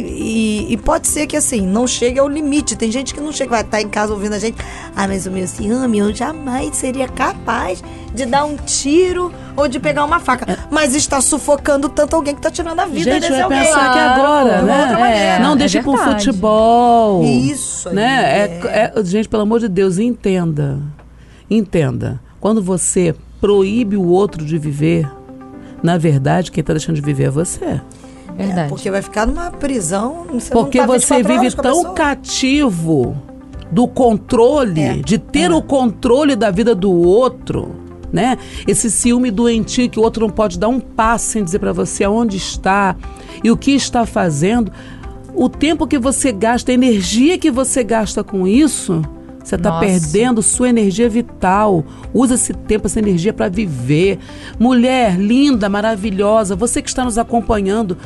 e- 0.70 0.74
e 0.74 0.78
pode 0.78 1.08
ser 1.08 1.28
que 1.28 1.38
assim, 1.38 1.62
não 1.68 1.86
chegue 1.86 2.18
ao 2.18 2.28
limite. 2.28 2.76
Tem 2.76 2.92
gente 2.92 3.14
que 3.14 3.22
não 3.22 3.32
chega, 3.32 3.52
vai 3.52 3.62
estar 3.62 3.80
em 3.80 3.88
casa 3.88 4.12
ouvindo 4.12 4.34
a 4.34 4.40
gente. 4.40 4.58
Ah, 4.96 5.08
mas 5.08 5.28
o 5.28 5.32
meu 5.32 5.48
ciúme, 5.48 6.00
eu 6.00 6.12
jamais 6.16 6.76
seria 6.76 7.08
capaz 7.08 7.84
de 8.12 8.26
dar 8.26 8.44
um 8.46 8.56
tiro 8.56 9.32
ou 9.56 9.68
de 9.68 9.80
pegar 9.80 10.04
uma 10.04 10.20
faca. 10.20 10.58
Mas 10.72 10.96
está 10.96 11.22
sufocando 11.22 11.90
tanto 11.90 12.16
alguém 12.16 12.34
que 12.34 12.40
está 12.40 12.50
tirando 12.50 12.80
a 12.80 12.86
vida 12.88 13.12
Gente, 13.12 13.20
desse 13.22 13.34
vai 13.34 13.42
alguém. 13.44 13.60
pensar 13.60 13.88
que 13.92 14.00
Claro, 14.00 14.20
agora, 14.22 14.58
de 14.58 14.64
uma 14.64 14.78
outra 14.80 14.94
né? 14.96 15.00
maneira. 15.00 15.40
Não 15.42 15.54
É 15.54 15.58
deixe 15.58 15.84
com 15.84 15.96
verdade. 15.96 16.26
futebol. 16.26 17.24
Isso 17.24 17.90
aí, 17.90 17.96
Né? 17.96 18.50
É- 18.64 18.92
é- 18.98 19.04
gente, 19.04 19.30
pelo 19.30 19.44
amor 19.44 19.60
de 19.60 19.68
Deus, 19.70 20.00
entenda. 20.00 20.80
Entenda. 21.50 22.20
Quando 22.40 22.64
você 22.64 23.14
proíbe 23.44 23.98
o 23.98 24.08
outro 24.08 24.46
de 24.46 24.58
viver, 24.58 25.06
na 25.84 25.98
verdade, 25.98 26.50
quem 26.50 26.62
está 26.62 26.72
deixando 26.72 26.96
de 26.96 27.02
viver 27.02 27.26
é 27.26 27.30
você. 27.30 27.82
Verdade. 28.38 28.70
Porque 28.70 28.90
vai 28.90 29.02
ficar 29.02 29.28
numa 29.28 29.52
prisão. 29.52 30.26
Você 30.32 30.54
Porque 30.54 30.78
não 30.80 30.88
tá 30.88 30.94
você 30.94 31.16
24 31.22 31.42
vive 31.42 31.56
tão 31.58 31.76
pessoa. 31.76 31.94
cativo 31.94 33.18
do 33.70 33.86
controle, 33.86 34.80
É, 34.80 34.94
de 34.94 35.18
ter 35.18 35.52
o 35.52 35.62
controle 35.62 36.38
da 36.38 36.52
vida 36.52 36.74
do 36.74 36.90
outro, 36.90 37.76
né? 38.14 38.38
Esse 38.66 38.90
ciúme 38.90 39.30
doentio 39.30 39.90
que 39.90 40.00
o 40.00 40.04
outro 40.04 40.26
não 40.26 40.34
pode 40.34 40.58
dar 40.58 40.70
um 40.70 40.80
passo 40.80 41.32
sem 41.32 41.44
dizer 41.44 41.60
para 41.60 41.74
você 41.74 42.06
aonde 42.06 42.38
está 42.38 42.96
e 43.44 43.52
o 43.52 43.58
que 43.58 43.72
está 43.72 44.06
fazendo. 44.06 44.72
O 45.36 45.50
tempo 45.50 45.86
que 45.86 46.00
você 46.00 46.32
gasta, 46.32 46.72
a 46.72 46.74
energia 46.76 47.38
que 47.38 47.52
você 47.52 47.84
gasta 47.84 48.24
com 48.24 48.48
isso, 48.48 49.02
você 49.44 49.56
está 49.56 49.80
perdendo 49.80 50.42
sua 50.42 50.70
energia 50.70 51.10
vital. 51.10 51.84
Usa 52.14 52.36
esse 52.36 52.54
tempo, 52.54 52.88
essa 52.88 53.00
energia 53.00 53.34
para 53.34 53.50
viver. 53.50 54.20
Mulher 54.58 55.20
linda, 55.20 55.68
maravilhosa, 55.68 56.56
você 56.56 56.82
que 56.82 56.90
está 56.90 57.04
nos 57.04 57.18
acompanhando, 57.18 57.98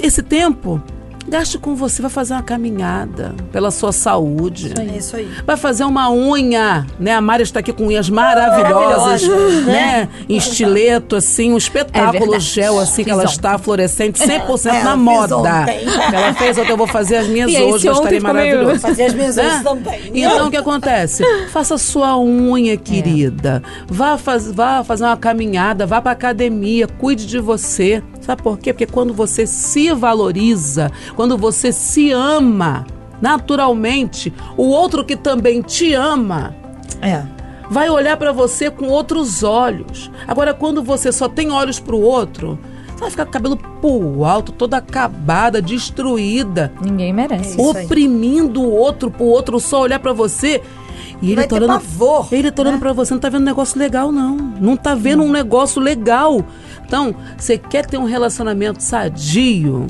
esse 0.00 0.22
tempo 0.22 0.80
gaste 1.28 1.58
com 1.58 1.74
você, 1.74 2.00
vai 2.02 2.10
fazer 2.10 2.34
uma 2.34 2.42
caminhada 2.42 3.34
pela 3.52 3.70
sua 3.70 3.92
saúde. 3.92 4.72
É 4.78 4.96
isso 4.96 5.16
aí. 5.16 5.28
Vai 5.46 5.56
fazer 5.56 5.84
uma 5.84 6.10
unha, 6.10 6.86
né? 6.98 7.14
A 7.14 7.20
Mari 7.20 7.42
está 7.42 7.60
aqui 7.60 7.72
com 7.72 7.86
unhas 7.86 8.08
maravilhosas, 8.10 9.22
Maravilhosas, 9.26 9.66
né? 9.66 10.08
Em 10.28 10.36
estileto, 10.36 11.16
assim, 11.16 11.52
um 11.52 11.56
espetáculo 11.56 12.20
verdade. 12.20 12.44
gel, 12.44 12.78
assim, 12.78 13.04
que 13.04 13.10
ela 13.10 13.22
Fiz 13.22 13.32
está 13.32 13.58
fluorescente, 13.58 14.18
100% 14.20 14.66
Ela 14.66 14.84
na 14.84 14.96
moda. 14.96 15.36
ontem. 15.38 15.80
Ela 16.12 16.32
fez 16.34 16.56
ontem, 16.58 16.70
eu 16.72 16.76
vou 16.76 16.86
fazer 16.86 17.16
as 17.16 17.26
minhas 17.28 17.50
E 17.50 17.56
aí, 17.56 17.62
hoje, 17.64 17.84
vai 17.86 17.94
estarem 17.94 18.18
ontem 18.18 18.20
maravilhosas. 18.20 18.82
Fazer 18.88 19.04
as 19.04 19.14
minhas 19.14 19.36
Né? 19.36 19.42
unhas 19.44 19.62
também. 19.62 20.10
Então 20.14 20.48
o 20.48 20.50
que 20.50 20.56
acontece? 20.56 21.22
Faça 21.50 21.76
sua 21.78 22.18
unha, 22.18 22.76
querida. 22.76 23.62
Vá, 23.88 24.16
faz, 24.16 24.50
vá 24.50 24.82
fazer 24.84 25.04
uma 25.04 25.16
caminhada, 25.16 25.86
vá 25.86 26.00
pra 26.00 26.12
academia, 26.12 26.86
cuide 26.86 27.26
de 27.26 27.38
você. 27.38 28.02
Sabe 28.20 28.42
por 28.42 28.58
quê? 28.58 28.72
Porque 28.72 28.86
quando 28.86 29.12
você 29.14 29.46
se 29.46 29.92
valoriza, 29.92 30.90
quando 31.18 31.36
você 31.36 31.72
se 31.72 32.12
ama, 32.12 32.86
naturalmente, 33.20 34.32
o 34.56 34.68
outro 34.68 35.04
que 35.04 35.16
também 35.16 35.60
te 35.60 35.92
ama 35.92 36.54
É. 37.02 37.24
vai 37.68 37.90
olhar 37.90 38.16
pra 38.16 38.30
você 38.30 38.70
com 38.70 38.86
outros 38.86 39.42
olhos. 39.42 40.12
Agora, 40.28 40.54
quando 40.54 40.80
você 40.80 41.10
só 41.10 41.28
tem 41.28 41.50
olhos 41.50 41.80
pro 41.80 42.00
outro, 42.00 42.56
você 42.92 43.00
vai 43.00 43.10
ficar 43.10 43.24
com 43.24 43.30
o 43.30 43.32
cabelo 43.32 43.56
pro 43.56 44.24
alto, 44.24 44.52
toda 44.52 44.76
acabada, 44.76 45.60
destruída 45.60 46.72
Ninguém 46.80 47.12
merece. 47.12 47.60
Oprimindo 47.60 48.62
o 48.62 48.70
outro 48.70 49.10
pro 49.10 49.24
outro 49.24 49.58
só 49.58 49.80
olhar 49.80 49.98
pra 49.98 50.12
você. 50.12 50.62
E 51.20 51.32
ele 51.32 51.48
tá 51.48 51.56
olhando, 51.56 51.72
pavor, 51.72 52.28
ele 52.30 52.52
tá 52.52 52.62
olhando 52.62 52.74
né? 52.74 52.80
pra 52.80 52.92
você, 52.92 53.12
não 53.12 53.20
tá 53.20 53.28
vendo 53.28 53.42
um 53.42 53.46
negócio 53.46 53.76
legal 53.76 54.12
não. 54.12 54.36
Não 54.36 54.76
tá 54.76 54.94
vendo 54.94 55.24
um 55.24 55.32
negócio 55.32 55.82
legal. 55.82 56.44
Então, 56.86 57.12
você 57.36 57.58
quer 57.58 57.86
ter 57.86 57.98
um 57.98 58.04
relacionamento 58.04 58.80
sadio? 58.80 59.84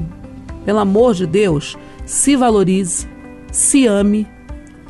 Pelo 0.68 0.80
amor 0.80 1.14
de 1.14 1.26
Deus, 1.26 1.78
se 2.04 2.36
valorize, 2.36 3.08
se 3.50 3.86
ame 3.86 4.28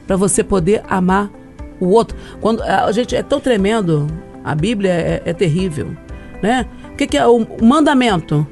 pra 0.08 0.16
você 0.16 0.42
poder 0.42 0.82
amar 0.88 1.30
o 1.78 1.86
outro. 1.90 2.18
Quando 2.40 2.64
a 2.64 2.90
gente 2.90 3.14
é 3.14 3.22
tão 3.22 3.38
tremendo, 3.38 4.08
a 4.42 4.56
Bíblia 4.56 4.90
é, 4.90 5.22
é 5.24 5.32
terrível, 5.32 5.96
né? 6.42 6.66
O 6.92 6.96
que, 6.96 7.06
que 7.06 7.16
é 7.16 7.24
o 7.24 7.46
mandamento? 7.62 8.44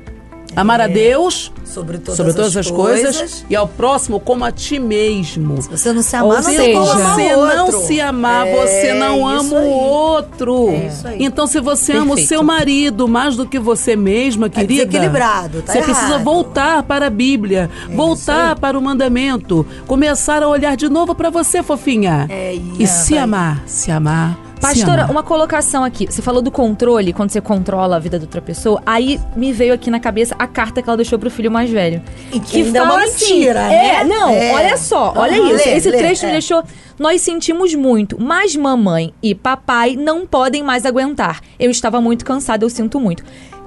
Amar 0.54 0.80
a 0.80 0.86
Deus 0.86 1.52
Sobre 1.64 1.98
todas, 1.98 2.16
sobre 2.16 2.32
todas 2.32 2.56
as 2.56 2.66
as 2.66 2.70
coisas, 2.72 3.16
coisas. 3.18 3.44
e 3.50 3.56
ao 3.56 3.66
próximo 3.68 4.18
como 4.20 4.44
a 4.44 4.52
ti 4.52 4.78
mesmo. 4.78 5.60
Se 5.60 5.68
você 5.68 5.92
não 5.92 6.02
se 6.02 6.16
Ou 6.16 6.30
amar, 6.32 6.42
não 6.42 6.50
tem 6.50 6.56
seja, 6.58 6.80
você 6.80 7.34
o 7.34 7.38
outro. 7.38 7.56
não 7.56 7.72
se 7.72 8.00
amar, 8.00 8.46
É, 8.46 8.54
você 8.66 8.94
não 8.94 9.26
ama 9.28 9.56
o 9.58 9.68
outro. 9.68 10.70
É. 10.70 11.16
Então, 11.18 11.46
se 11.46 11.60
você 11.60 11.92
ama 11.92 12.04
o 12.04 12.08
Perfeito. 12.08 12.28
seu 12.28 12.42
marido 12.42 13.06
mais 13.08 13.36
do 13.36 13.44
que 13.46 13.58
você 13.58 13.94
mesma, 13.96 14.48
Tá 14.48 14.60
querida, 14.60 14.86
desequilibrado, 14.86 15.60
tá 15.62 15.72
você 15.72 15.82
precisa 15.82 16.06
errado. 16.14 16.24
voltar 16.24 16.82
para 16.84 17.08
a 17.08 17.10
Bíblia, 17.10 17.68
É 17.90 17.94
voltar 17.94 18.56
para 18.58 18.78
o 18.78 18.80
mandamento, 18.82 19.66
começar 19.86 20.42
a 20.42 20.48
olhar 20.48 20.76
de 20.76 20.88
novo 20.88 21.14
para 21.14 21.28
você, 21.28 21.62
fofinha. 21.62 22.26
É 22.30 22.54
e 22.78 22.86
se 22.86 23.18
amar, 23.18 23.62
se 23.66 23.90
amar. 23.90 24.38
Pastora, 24.74 25.06
uma 25.10 25.22
colocação 25.22 25.84
aqui. 25.84 26.06
Você 26.06 26.22
falou 26.22 26.42
do 26.42 26.50
controle, 26.50 27.12
quando 27.12 27.30
você 27.30 27.40
controla 27.40 27.96
a 27.96 27.98
vida 27.98 28.18
da 28.18 28.24
outra 28.24 28.40
pessoa. 28.40 28.82
Aí 28.84 29.20
me 29.34 29.52
veio 29.52 29.72
aqui 29.74 29.90
na 29.90 30.00
cabeça 30.00 30.34
a 30.38 30.46
carta 30.46 30.82
que 30.82 30.88
ela 30.88 30.96
deixou 30.96 31.18
pro 31.18 31.30
filho 31.30 31.50
mais 31.50 31.70
velho. 31.70 32.02
E 32.32 32.40
que 32.40 32.62
ainda 32.62 32.78
é 32.78 32.82
uma 32.82 32.98
mentira, 32.98 33.60
É, 33.72 34.02
né? 34.02 34.04
não, 34.04 34.30
É. 34.30 34.52
olha 34.54 34.76
só, 34.76 35.12
olha 35.16 35.36
isso. 35.36 35.68
lê, 35.68 35.76
Esse 35.76 35.90
lê, 35.90 35.98
trecho 35.98 36.24
é. 36.24 36.26
me 36.26 36.32
deixou. 36.32 36.62
Nós 36.98 37.20
sentimos 37.20 37.74
muito, 37.74 38.20
mas 38.20 38.56
mamãe 38.56 39.12
e 39.22 39.34
papai 39.34 39.96
não 39.96 40.26
podem 40.26 40.62
mais 40.62 40.86
aguentar. 40.86 41.40
Eu 41.58 41.70
estava 41.70 42.00
muito 42.00 42.24
cansada, 42.24 42.64
eu 42.64 42.70
sinto 42.70 42.98
muito. 42.98 43.22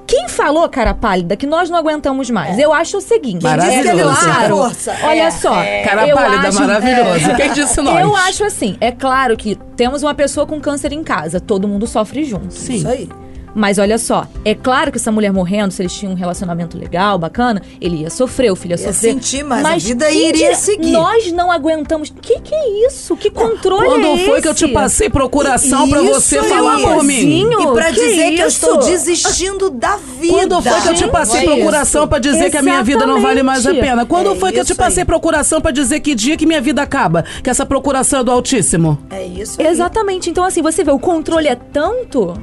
Quem 0.09 0.27
falou, 0.27 0.67
cara 0.67 0.93
pálida, 0.95 1.35
que 1.37 1.45
nós 1.45 1.69
não 1.69 1.77
aguentamos 1.77 2.29
mais? 2.31 2.57
Eu 2.57 2.73
acho 2.73 2.97
o 2.97 3.01
seguinte. 3.01 3.45
Quem 3.45 3.57
disse 3.57 3.69
que 3.83 3.87
é 3.89 3.91
tinha 3.93 4.03
claro. 4.03 4.57
força? 4.57 4.95
Olha 5.03 5.21
É, 5.23 5.31
só. 5.31 5.53
Cara 5.85 6.07
eu 6.07 6.15
pálida, 6.15 6.47
acho- 6.47 6.59
maravilhoso. 6.61 7.35
Quem 7.35 7.53
disse 7.53 7.79
nós? 7.81 8.01
Eu 8.01 8.15
acho 8.15 8.43
assim, 8.43 8.75
é 8.81 8.91
claro 8.91 9.37
que 9.37 9.55
temos 9.75 10.01
uma 10.01 10.15
pessoa 10.15 10.47
com 10.47 10.59
câncer 10.59 10.91
em 10.93 11.03
casa, 11.03 11.39
todo 11.39 11.67
mundo 11.67 11.85
sofre 11.85 12.23
junto. 12.23 12.51
Sim. 12.53 12.75
Isso 12.77 12.87
aí. 12.87 13.07
Mas 13.55 13.77
olha 13.77 13.97
só, 13.97 14.27
é 14.45 14.53
claro 14.53 14.91
que 14.91 14.97
essa 14.97 15.11
mulher 15.11 15.31
morrendo, 15.33 15.71
se 15.71 15.81
eles 15.81 15.93
tinham 15.93 16.13
um 16.13 16.15
relacionamento 16.15 16.77
legal, 16.77 17.17
bacana, 17.17 17.61
ele 17.81 17.97
ia 17.97 18.09
sofrer, 18.09 18.51
o 18.51 18.55
filho 18.55 18.73
ia, 18.73 18.79
Ia 18.81 18.93
sofrer. 18.93 19.13
sentir, 19.13 19.43
mas 19.43 19.65
a 19.65 19.75
vida 19.77 20.09
iria 20.11 20.55
seguir. 20.55 20.91
Nós 20.91 21.31
não 21.31 21.51
aguentamos. 21.51 22.09
Que 22.21 22.39
que 22.39 22.53
é 22.53 22.85
isso? 22.87 23.15
Que 23.17 23.29
controle 23.31 23.85
Quando 23.85 24.05
é 24.05 24.17
foi 24.25 24.41
que 24.41 24.47
eu 24.47 24.51
esse? 24.53 24.65
te 24.67 24.71
passei 24.73 25.09
procuração 25.09 25.89
pra 25.89 26.01
Isso 26.01 26.13
você 26.13 26.43
falar 26.43 26.77
por 26.79 27.03
mim? 27.03 27.19
amorzinho. 27.19 27.61
E 27.61 27.73
pra 27.73 27.85
que 27.91 27.93
dizer 27.93 28.31
que 28.35 28.41
eu 28.41 28.47
estou 28.47 28.77
desistindo 28.77 29.69
da 29.69 29.97
vida. 29.97 30.33
Quando 30.33 30.61
foi 30.61 30.81
que 30.81 30.87
eu 30.89 30.93
te 30.95 31.07
passei 31.07 31.41
é 31.41 31.45
procuração 31.45 32.07
pra 32.07 32.19
dizer 32.19 32.49
que 32.51 32.57
a 32.57 32.61
minha 32.61 32.83
vida 32.83 33.05
não 33.05 33.21
vale 33.21 33.41
mais 33.43 33.65
a 33.65 33.71
Exatamente. 33.71 33.89
pena? 33.89 34.05
Quando 34.05 34.31
É 34.31 34.35
foi 34.35 34.51
que 34.51 34.59
eu 34.59 34.65
te 34.65 34.71
isso 34.73 34.81
aí. 34.81 34.87
passei 34.87 35.05
procuração 35.05 35.59
pra 35.61 35.71
dizer 35.71 35.99
que 35.99 36.13
dia 36.15 36.37
que 36.37 36.45
minha 36.45 36.61
vida 36.61 36.81
acaba? 36.81 37.23
Que 37.43 37.49
essa 37.49 37.65
procuração 37.65 38.19
é 38.21 38.23
do 38.23 38.31
Altíssimo? 38.31 38.97
É 39.09 39.25
isso 39.25 39.59
aí. 39.61 39.67
Exatamente. 39.67 40.29
Então, 40.29 40.43
assim, 40.43 40.61
você 40.61 40.83
vê, 40.83 40.91
o 40.91 40.99
controle 40.99 41.47
é 41.47 41.55
tanto 41.55 42.33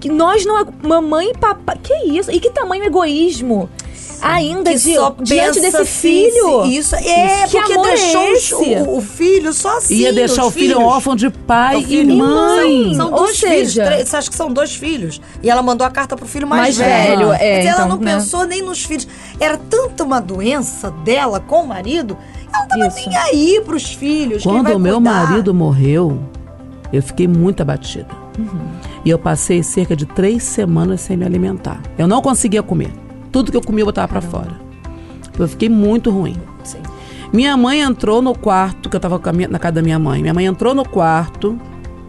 que 0.00 0.08
nós 0.08 0.44
não. 0.44 0.56
agu- 0.56 0.72
Mamãe 0.82 1.30
e 1.30 1.38
papai. 1.38 1.76
Que 1.82 1.94
isso? 2.18 2.30
E 2.30 2.40
que 2.40 2.50
tamanho 2.50 2.84
egoísmo? 2.84 3.68
Ainda 4.20 4.72
que 4.72 4.78
de, 4.78 4.94
só 4.96 5.14
diante 5.22 5.60
desse 5.60 5.76
assim, 5.76 6.28
filho. 6.32 6.64
Isso, 6.66 6.96
é, 6.96 7.46
Que 7.46 7.56
porque 7.56 7.72
é 7.72 7.82
deixou 7.82 8.24
esse? 8.32 8.54
o, 8.54 8.96
o 8.96 9.00
filho 9.00 9.52
sozinho. 9.52 10.00
Ia 10.00 10.12
deixar 10.12 10.44
o 10.44 10.50
filho 10.50 10.74
filhos. 10.76 10.92
órfão 10.92 11.14
de 11.14 11.30
pai 11.30 11.84
e 11.88 12.04
mãe. 12.04 12.94
São, 12.96 13.06
são 13.06 13.12
Ou 13.12 13.18
dois 13.26 13.38
filhos, 13.38 13.56
seja- 13.72 13.84
três, 13.84 14.12
acho 14.12 14.28
que 14.28 14.36
são 14.36 14.52
dois 14.52 14.74
filhos. 14.74 15.20
E 15.40 15.48
ela 15.48 15.62
mandou 15.62 15.86
a 15.86 15.90
carta 15.90 16.16
pro 16.16 16.26
filho 16.26 16.48
mais, 16.48 16.76
Mais 16.76 16.78
velho, 16.78 17.32
é, 17.32 17.38
Quer 17.38 17.56
dizer, 17.58 17.68
ela 17.68 17.76
então, 17.84 17.88
não 17.90 17.96
né? 17.98 18.14
pensou 18.14 18.44
nem 18.44 18.60
nos 18.60 18.82
filhos. 18.82 19.06
Era 19.38 19.56
tanta 19.56 20.02
uma 20.02 20.20
doença 20.20 20.90
dela 20.90 21.38
com 21.38 21.62
o 21.62 21.66
marido, 21.68 22.18
ela 22.52 22.62
não 22.62 22.68
tava 22.68 22.86
Isso. 22.88 23.08
nem 23.08 23.16
aí 23.18 23.62
pros 23.64 23.92
filhos. 23.92 24.42
Quando 24.42 24.72
o 24.74 24.80
meu 24.80 24.96
cuidar? 24.96 25.26
marido 25.26 25.54
morreu, 25.54 26.18
eu 26.92 27.00
fiquei 27.04 27.28
muito 27.28 27.60
abatida. 27.62 28.08
Uhum. 28.38 28.68
E 29.04 29.10
eu 29.10 29.18
passei 29.18 29.62
cerca 29.62 29.96
de 29.96 30.06
três 30.06 30.42
semanas 30.44 31.00
sem 31.00 31.16
me 31.16 31.24
alimentar. 31.24 31.80
Eu 31.98 32.06
não 32.06 32.22
conseguia 32.22 32.62
comer. 32.62 32.90
Tudo 33.32 33.50
que 33.50 33.56
eu 33.56 33.60
comia 33.62 33.82
eu 33.82 33.86
botava 33.86 34.08
pra 34.08 34.20
fora. 34.20 34.52
Eu 35.38 35.48
fiquei 35.48 35.68
muito 35.68 36.10
ruim. 36.10 36.36
Sim. 36.64 36.78
Minha 37.32 37.56
mãe 37.56 37.80
entrou 37.80 38.22
no 38.22 38.36
quarto, 38.36 38.88
que 38.88 38.96
eu 38.96 39.00
tava 39.00 39.18
com 39.18 39.28
a 39.28 39.32
minha- 39.32 39.48
na 39.48 39.58
casa 39.58 39.74
da 39.74 39.82
minha 39.82 39.98
mãe. 39.98 40.20
Minha 40.22 40.32
mãe 40.34 40.46
entrou 40.46 40.74
no 40.74 40.88
quarto. 40.88 41.58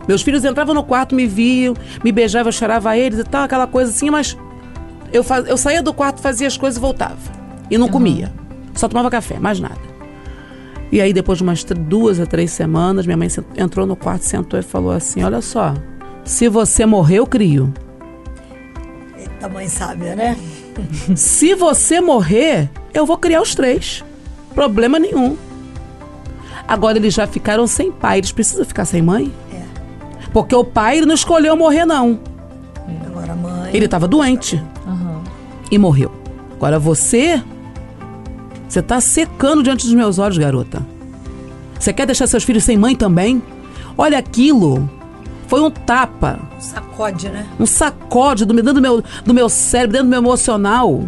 Meus 0.08 0.22
filhos 0.22 0.44
entravam 0.46 0.74
no 0.74 0.84
quarto, 0.84 1.14
me 1.14 1.28
viam, 1.28 1.74
me 2.04 2.12
beijavam, 2.12 2.48
eu 2.48 2.54
chorava 2.54 2.98
eles 2.98 3.20
e 3.20 3.24
tal, 3.24 3.44
aquela 3.44 3.68
coisa 3.68 3.92
assim, 3.92 4.10
mas 4.10 4.36
eu, 5.14 5.24
faz, 5.24 5.48
eu 5.48 5.56
saía 5.58 5.84
do 5.84 5.94
quarto, 5.94 6.20
fazia 6.22 6.48
as 6.48 6.58
coisas 6.58 6.78
e 6.78 6.82
voltava. 6.82 7.18
E 7.70 7.78
não 7.78 7.88
comia. 7.90 8.32
Só 8.74 8.88
tomava 8.88 9.10
café, 9.12 9.38
mais 9.40 9.60
nada. 9.60 9.78
E 10.92 11.00
aí, 11.00 11.14
depois 11.14 11.38
de 11.38 11.44
umas 11.44 11.64
duas 11.64 12.20
a 12.20 12.26
três 12.26 12.50
semanas, 12.52 13.06
minha 13.06 13.18
mãe 13.18 13.28
entrou 13.56 13.86
no 13.86 13.96
quarto, 13.96 14.24
sentou 14.24 14.60
e 14.60 14.64
falou 14.64 14.92
assim: 14.92 15.22
Olha 15.24 15.42
só, 15.42 15.76
se 16.24 16.48
você 16.48 16.86
morrer, 16.86 17.18
eu 17.18 17.28
crio. 17.28 17.74
Eita, 19.18 19.50
mãe 19.50 19.68
sábia, 19.68 20.16
né? 20.16 20.38
Se 21.16 21.56
você 21.56 22.00
morrer, 22.00 22.70
eu 22.94 23.06
vou 23.06 23.18
criar 23.18 23.42
os 23.42 23.56
três. 23.56 24.04
Problema 24.54 25.00
nenhum. 25.00 25.36
Agora 26.68 26.98
eles 26.98 27.14
já 27.14 27.26
ficaram 27.26 27.66
sem 27.66 27.92
pai, 27.92 28.20
eles 28.20 28.32
precisam 28.32 28.64
ficar 28.64 28.86
sem 28.86 29.02
mãe? 29.02 29.34
É. 29.52 29.62
Porque 30.32 30.56
o 30.56 30.64
pai 30.64 30.98
ele 30.98 31.06
não 31.06 31.16
escolheu 31.16 31.56
morrer, 31.58 31.86
não. 31.86 32.20
Agora 33.08 33.34
a 33.34 33.36
mãe. 33.36 33.72
Ele 33.74 33.86
estava 33.86 34.08
doente 34.08 34.62
e 35.72 35.78
morreu. 35.78 36.12
Agora 36.54 36.80
você. 36.80 37.42
Você 38.68 38.82
tá 38.82 39.02
secando 39.02 39.64
diante 39.64 39.86
dos 39.86 39.94
meus 39.96 40.20
olhos, 40.20 40.38
garota. 40.38 40.86
Você 41.80 41.92
quer 41.92 42.06
deixar 42.06 42.28
seus 42.28 42.44
filhos 42.44 42.64
sem 42.64 42.78
mãe 42.78 42.96
também? 42.96 43.42
Olha 43.98 44.18
aquilo. 44.18 44.88
Foi 45.50 45.60
um 45.62 45.70
tapa 45.72 46.40
Sacode, 46.60 47.28
né? 47.28 47.46
um 47.60 47.66
sacode 47.66 48.46
do, 48.46 48.54
dentro 48.54 48.74
do 48.76 48.82
meu, 48.82 49.04
do 49.26 49.34
meu 49.34 49.50
cérebro, 49.50 49.94
dentro 49.94 50.08
do 50.08 50.10
meu 50.12 50.20
emocional. 50.20 51.04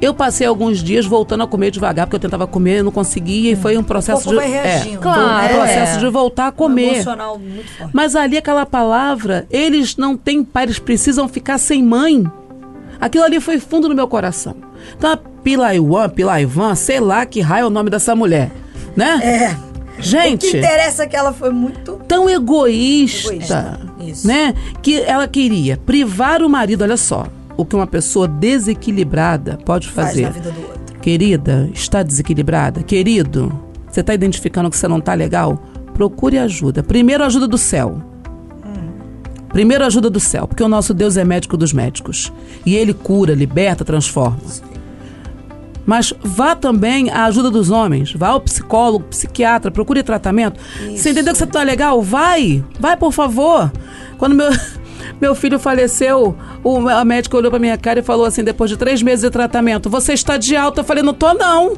Eu 0.00 0.12
passei 0.12 0.46
alguns 0.46 0.82
dias 0.82 1.06
voltando 1.06 1.44
a 1.44 1.46
comer 1.46 1.70
devagar, 1.70 2.06
porque 2.06 2.16
eu 2.16 2.20
tentava 2.20 2.44
comer, 2.46 2.80
eu 2.80 2.84
não 2.84 2.90
conseguia, 2.90 3.52
e 3.52 3.56
foi 3.56 3.78
um 3.78 3.84
processo 3.84 4.28
de. 4.28 4.34
vai 4.34 4.50
reagindo, 4.50 4.98
é, 4.98 5.00
claro. 5.00 5.54
um 5.54 5.56
processo 5.58 5.96
É. 5.96 5.98
de 6.00 6.08
voltar 6.08 6.46
a 6.46 6.48
Um 6.48 6.52
comer. 6.52 6.94
emocional 6.94 7.38
muito 7.38 7.70
forte. 7.78 7.90
Mas 7.94 8.16
ali 8.16 8.36
aquela 8.36 8.66
palavra, 8.66 9.46
eles 9.48 9.96
não 9.96 10.16
têm 10.16 10.42
pai, 10.42 10.64
eles 10.64 10.80
precisam 10.80 11.28
ficar 11.28 11.56
sem 11.56 11.82
mãe. 11.84 12.24
Aquilo 13.00 13.24
ali 13.24 13.40
foi 13.40 13.60
fundo 13.60 13.88
no 13.88 13.94
meu 13.94 14.08
coração. 14.08 14.56
Então 14.98 15.12
a 15.12 15.16
Pilaiwan, 15.16 16.08
Pilaivan, 16.08 16.74
sei 16.74 16.98
lá 16.98 17.24
que 17.24 17.40
raio 17.40 17.62
é 17.62 17.66
o 17.66 17.70
nome 17.70 17.88
dessa 17.88 18.14
mulher, 18.16 18.50
né? 18.96 19.20
É. 19.22 19.72
O 19.98 20.02
Gente, 20.02 20.50
que 20.50 20.58
interessa 20.58 21.04
é 21.04 21.06
que 21.06 21.14
ela 21.14 21.32
foi 21.32 21.50
muito. 21.50 21.91
Tão 22.12 22.28
egoísta, 22.28 23.32
Egoísta, 23.32 24.28
né? 24.28 24.54
Que 24.82 25.00
ela 25.00 25.26
queria 25.26 25.78
privar 25.78 26.42
o 26.42 26.48
marido, 26.50 26.82
olha 26.82 26.98
só, 26.98 27.26
o 27.56 27.64
que 27.64 27.74
uma 27.74 27.86
pessoa 27.86 28.28
desequilibrada 28.28 29.58
pode 29.64 29.88
Faz 29.88 30.08
fazer. 30.08 30.22
na 30.24 30.30
vida 30.30 30.50
do 30.50 30.60
outro. 30.60 30.98
Querida, 31.00 31.70
está 31.72 32.02
desequilibrada? 32.02 32.82
Querido, 32.82 33.50
você 33.90 34.00
está 34.00 34.12
identificando 34.12 34.68
que 34.68 34.76
você 34.76 34.86
não 34.86 34.98
está 34.98 35.14
legal? 35.14 35.62
Procure 35.94 36.36
ajuda. 36.38 36.82
Primeiro, 36.82 37.24
ajuda 37.24 37.48
do 37.48 37.56
céu. 37.56 38.02
Primeiro, 39.48 39.84
ajuda 39.84 40.10
do 40.10 40.20
céu, 40.20 40.46
porque 40.46 40.62
o 40.62 40.68
nosso 40.68 40.92
Deus 40.92 41.16
é 41.16 41.24
médico 41.24 41.56
dos 41.56 41.72
médicos. 41.72 42.30
E 42.64 42.74
ele 42.74 42.92
cura, 42.92 43.34
liberta, 43.34 43.84
transforma. 43.84 44.38
Mas 45.84 46.12
vá 46.22 46.54
também 46.54 47.10
à 47.10 47.24
ajuda 47.24 47.50
dos 47.50 47.70
homens. 47.70 48.12
Vá 48.12 48.28
ao 48.28 48.40
psicólogo, 48.40 49.06
psiquiatra, 49.06 49.70
procure 49.70 50.02
tratamento. 50.02 50.60
Você 50.96 51.10
entendeu 51.10 51.32
que 51.32 51.38
você 51.38 51.44
está 51.44 51.62
legal? 51.62 52.00
Vai! 52.00 52.64
Vai, 52.78 52.96
por 52.96 53.12
favor! 53.12 53.70
Quando 54.18 54.34
meu, 54.34 54.50
meu 55.20 55.34
filho 55.34 55.58
faleceu, 55.58 56.36
o, 56.62 56.88
a 56.88 57.04
médica 57.04 57.36
olhou 57.36 57.50
para 57.50 57.60
minha 57.60 57.76
cara 57.76 58.00
e 58.00 58.02
falou 58.02 58.24
assim, 58.24 58.44
depois 58.44 58.70
de 58.70 58.76
três 58.76 59.02
meses 59.02 59.24
de 59.24 59.30
tratamento, 59.30 59.90
você 59.90 60.12
está 60.12 60.36
de 60.36 60.54
alta? 60.56 60.80
Eu 60.80 60.84
falei, 60.84 61.02
não 61.02 61.14
tô 61.14 61.34
não. 61.34 61.76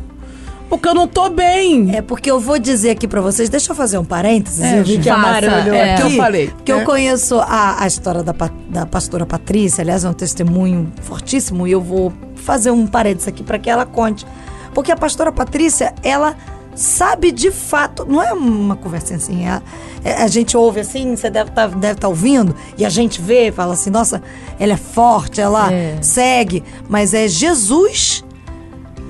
Porque 0.75 0.89
eu 0.89 0.95
não 0.95 1.07
tô 1.07 1.31
bem. 1.31 1.95
É 1.95 2.03
porque 2.03 2.29
eu 2.31 2.41
vou 2.41 2.59
dizer 2.59 2.91
aqui 2.91 3.07
pra 3.07 3.21
vocês, 3.21 3.49
deixa 3.49 3.71
eu 3.71 3.77
fazer 3.77 3.97
um 3.97 4.05
parênteses. 4.05 4.61
É, 4.61 4.81
eu 4.81 4.85
vi 4.85 4.99
que 4.99 5.09
a 5.09 5.17
para, 5.17 5.63
olhou 5.63 5.75
é. 5.75 5.95
aqui. 5.95 6.03
Que 6.03 6.13
eu 6.15 6.17
falei, 6.17 6.49
Porque 6.49 6.73
né? 6.73 6.81
eu 6.81 6.85
conheço 6.85 7.39
a, 7.39 7.83
a 7.83 7.87
história 7.87 8.25
da, 8.25 8.35
da 8.69 8.85
pastora 8.85 9.25
Patrícia, 9.25 9.83
aliás, 9.83 10.05
é 10.05 10.09
um 10.09 10.13
testemunho 10.13 10.93
fortíssimo, 11.03 11.67
e 11.67 11.71
eu 11.73 11.81
vou 11.81 12.13
fazer 12.35 12.73
um 12.73 12.87
parênteses 12.89 13.29
aqui 13.29 13.45
pra 13.45 13.57
que 13.57 13.71
ela 13.71 13.87
conte. 13.87 14.27
Porque 14.75 14.91
a 14.91 14.97
pastora 14.97 15.31
Patrícia, 15.31 15.95
ela 16.03 16.37
sabe 16.75 17.31
de 17.31 17.53
fato, 17.53 18.05
não 18.05 18.21
é 18.21 18.33
uma 18.33 18.75
conversa 18.75 19.15
assim, 19.15 19.47
é- 19.47 19.63
é- 20.05 20.23
a 20.25 20.27
gente 20.27 20.57
ouve 20.57 20.81
assim, 20.81 21.15
você 21.15 21.31
deve 21.31 21.51
estar 21.51 21.69
deve 21.69 22.01
tá 22.01 22.09
ouvindo, 22.09 22.53
e 22.77 22.85
a 22.85 22.89
gente 22.89 23.21
vê, 23.23 23.53
fala 23.53 23.75
assim, 23.75 23.91
nossa, 23.91 24.21
ela 24.59 24.73
é 24.73 24.77
forte, 24.77 25.41
ela 25.41 25.73
É. 25.73 25.99
segue, 26.03 26.65
mas 26.89 27.15
é 27.15 27.29
Jesus 27.29 28.25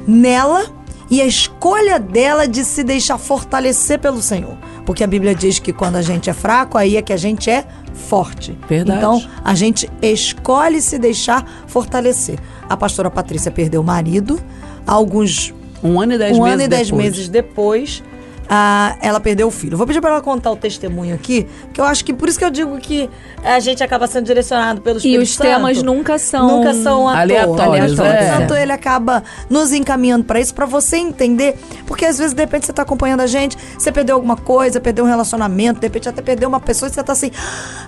nela 0.07 0.84
e 1.15 1.23
a 1.23 1.27
escolha 1.27 2.01
dela 2.01 2.49
de 2.49 2.65
se 2.65 2.83
deixar 2.83 3.19
fortalecer 3.19 4.01
pelo 4.01 4.21
Senhor. 4.21 4.57
Porque 4.85 5.05
a 5.05 5.07
Bíblia 5.07 5.33
diz 5.33 5.61
que 5.61 5.73
quando 5.73 5.95
a 5.95 6.03
gente 6.03 6.29
é 6.29 6.33
fraco, 6.33 6.77
aí 6.77 6.97
é 6.97 7.03
que 7.03 7.13
a 7.13 7.17
gente 7.17 7.49
é 7.49 7.65
forte. 7.93 8.59
Verdade. 8.69 8.99
Então, 8.99 9.23
a 9.45 9.55
gente 9.55 9.89
escolhe 10.03 10.81
se 10.81 10.99
deixar 10.99 11.47
fortalecer. 11.69 12.39
A 12.69 12.77
pastora 12.77 13.09
Patrícia 13.11 13.51
perdeu 13.53 13.81
o 13.81 13.85
marido, 13.85 14.41
alguns 14.85 15.55
Um 15.83 16.01
ano 16.01 16.15
e 16.15 16.19
dez 16.19 16.37
um 16.37 16.43
meses 16.43 16.55
ano 16.55 16.63
e 16.63 16.69
dez 16.69 16.87
depois. 16.89 17.05
meses 17.05 17.29
depois, 17.29 18.03
ah, 18.49 18.97
ela 19.01 19.21
perdeu 19.21 19.49
o 19.49 19.51
filho. 19.51 19.77
Vou 19.77 19.87
pedir 19.87 20.01
para 20.01 20.11
ela 20.11 20.21
contar 20.21 20.51
o 20.51 20.57
testemunho 20.57 21.15
aqui, 21.15 21.47
que 21.73 21.81
eu 21.81 21.85
acho 21.85 22.05
que 22.05 22.13
por 22.13 22.29
isso 22.29 22.39
que 22.39 22.45
eu 22.45 22.51
digo 22.51 22.77
que 22.79 23.09
a 23.43 23.59
gente 23.61 23.83
acaba 23.83 24.07
sendo 24.07 24.27
direcionado 24.27 24.81
pelo 24.81 25.01
E 25.05 25.19
os 25.19 25.35
Santo. 25.35 25.47
temas 25.47 25.83
nunca 25.83 26.19
são. 26.19 26.47
Nunca 26.59 26.75
são. 26.75 27.09
Aleatórios, 27.09 27.93
O 27.93 27.95
Espírito 27.95 28.23
é. 28.23 28.37
Santo, 28.37 28.55
ele 28.55 28.73
acaba 28.73 29.23
nos 29.49 29.73
encaminhando 29.73 30.25
para 30.25 30.41
isso, 30.41 30.55
para 30.55 30.67
você 30.67 30.97
entender. 30.97 31.57
Porque 31.87 32.05
às 32.05 32.19
vezes, 32.19 32.35
de 32.35 32.43
repente, 32.43 32.67
você 32.67 32.73
tá 32.73 32.83
acompanhando 32.83 33.21
a 33.21 33.27
gente, 33.27 33.57
você 33.79 33.91
perdeu 33.91 34.15
alguma 34.17 34.37
coisa, 34.37 34.81
perdeu 34.81 35.05
um 35.05 35.09
relacionamento, 35.09 35.81
de 35.81 35.87
repente 35.87 36.09
até 36.09 36.23
perdeu 36.23 36.49
uma 36.49 36.61
pessoa 36.61 36.89
e 36.89 36.93
você 36.95 37.03
tá 37.03 37.13
assim, 37.13 37.31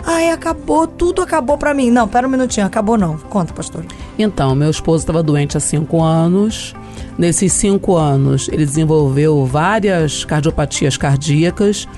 ai, 0.05 0.31
acabou, 0.31 0.87
tudo 0.87 1.23
acabou 1.23 1.57
para 1.59 1.73
mim. 1.75 1.91
Não, 1.91 2.09
pera 2.09 2.27
um 2.27 2.31
minutinho, 2.31 2.67
acabou 2.67 2.97
não. 2.97 3.17
Conta, 3.19 3.53
pastor. 3.53 3.85
Então, 4.19 4.55
meu 4.55 4.71
esposo 4.71 5.03
estava 5.03 5.23
doente 5.23 5.57
há 5.57 5.61
cinco 5.61 6.03
anos. 6.03 6.75
Nesses 7.19 7.53
cinco 7.55 7.97
anos, 7.97 8.47
ele 8.49 8.67
desenvolveu 8.67 9.45
várias 9.47 10.23
cardiopatias 10.47 10.97
cardíacas 10.97 11.89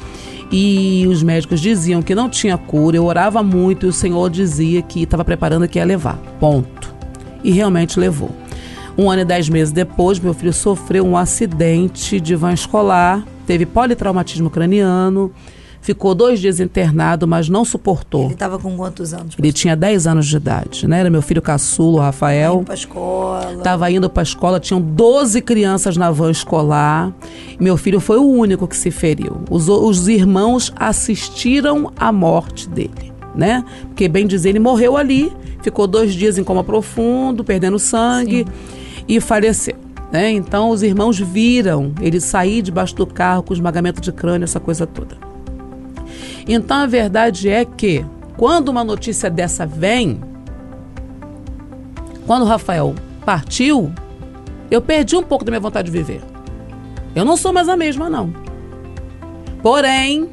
e 0.51 1.07
os 1.09 1.23
médicos 1.23 1.61
diziam 1.61 2.03
que 2.03 2.15
não 2.15 2.29
tinha 2.29 2.57
cura. 2.57 2.97
Eu 2.97 3.05
orava 3.05 3.43
muito 3.43 3.87
e 3.87 3.89
o 3.89 3.93
Senhor 3.93 4.31
dizia 4.31 4.83
que 4.83 5.03
estava 5.03 5.25
preparando 5.25 5.69
que 5.69 5.79
ia 5.79 5.85
levar. 5.85 6.17
Ponto. 6.41 6.95
E 7.45 7.51
realmente 7.51 8.01
levou. 8.01 8.31
Um 8.97 9.11
ano 9.11 9.23
e 9.23 9.25
dez 9.25 9.49
meses 9.49 9.73
depois, 9.73 10.19
meu 10.19 10.35
filho 10.35 10.53
sofreu 10.53 11.07
um 11.07 11.17
acidente 11.17 12.19
de 12.19 12.35
van 12.35 12.53
escolar, 12.53 13.25
teve 13.47 13.65
politraumatismo 13.65 14.51
craniano, 14.51 15.31
ficou 15.88 16.14
dois 16.14 16.38
dias 16.38 16.61
internado, 16.61 17.27
mas 17.27 17.48
não 17.48 17.64
suportou. 17.64 18.27
Ele 18.27 18.35
tava 18.35 18.59
com 18.59 18.77
quantos 18.77 19.14
anos? 19.14 19.35
Ele 19.38 19.51
tinha 19.51 19.74
10 19.74 20.07
anos 20.07 20.27
de 20.27 20.37
idade, 20.37 20.87
né? 20.87 21.01
Era 21.01 21.09
meu 21.09 21.22
filho 21.22 21.40
caçulo, 21.40 21.96
o 21.96 22.01
Rafael. 22.01 22.57
Indo 22.57 22.64
pra 22.64 22.74
escola. 22.74 23.55
Estava 23.55 23.90
indo 23.90 24.11
para 24.11 24.20
a 24.20 24.22
escola, 24.22 24.61
tinham 24.61 24.83
12 24.83 25.40
crianças 25.40 25.96
na 25.96 26.11
van 26.11 26.31
escolar. 26.31 27.11
Meu 27.59 27.79
filho 27.79 28.01
foi 28.01 28.18
o 28.18 28.22
único 28.22 28.68
que 28.68 28.77
se 28.77 28.90
feriu. 28.90 29.40
Os, 29.48 29.66
os 29.66 30.09
irmãos 30.09 30.70
assistiram 30.77 31.90
à 31.96 32.12
morte 32.12 32.68
dele, 32.68 33.11
né? 33.35 33.64
Porque, 33.85 34.09
bem 34.09 34.27
dizer, 34.27 34.51
ele 34.51 34.59
morreu 34.59 34.94
ali, 34.94 35.33
ficou 35.62 35.87
dois 35.87 36.12
dias 36.12 36.37
em 36.37 36.44
coma 36.44 36.62
profundo, 36.62 37.42
perdendo 37.42 37.79
sangue 37.79 38.44
e 39.09 39.22
faleceu. 39.22 39.77
Né? 40.12 40.33
Então, 40.33 40.68
os 40.68 40.83
irmãos 40.83 41.18
viram 41.18 41.94
ele 41.98 42.20
sair 42.20 42.61
debaixo 42.61 42.94
do 42.94 43.07
carro 43.07 43.42
com 43.42 43.55
esmagamento 43.55 44.03
de 44.03 44.12
crânio, 44.12 44.44
essa 44.44 44.61
coisa 44.61 44.87
toda. 44.87 45.28
Então, 46.49 46.79
a 46.79 46.87
verdade 46.87 47.51
é 47.51 47.65
que, 47.65 48.05
quando 48.37 48.71
uma 48.71 48.83
notícia 48.83 49.29
dessa 49.29 49.67
vem, 49.67 50.21
quando 52.27 52.43
o 52.43 52.47
Rafael 52.47 52.95
partiu, 53.25 53.93
eu 54.71 54.81
perdi 54.81 55.15
um 55.15 55.23
pouco 55.23 55.45
da 55.45 55.51
minha 55.51 55.61
vontade 55.61 55.91
de 55.91 55.97
viver. 55.97 56.23
Eu 57.15 57.25
não 57.25 57.37
sou 57.37 57.53
mais 57.53 57.69
a 57.69 57.77
mesma, 57.77 58.09
não. 58.09 58.33
Porém, 59.63 60.29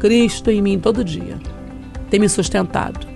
Cristo 0.00 0.50
em 0.50 0.60
mim 0.60 0.78
todo 0.78 1.04
dia 1.04 1.38
tem 2.10 2.18
me 2.18 2.28
sustentado. 2.28 3.06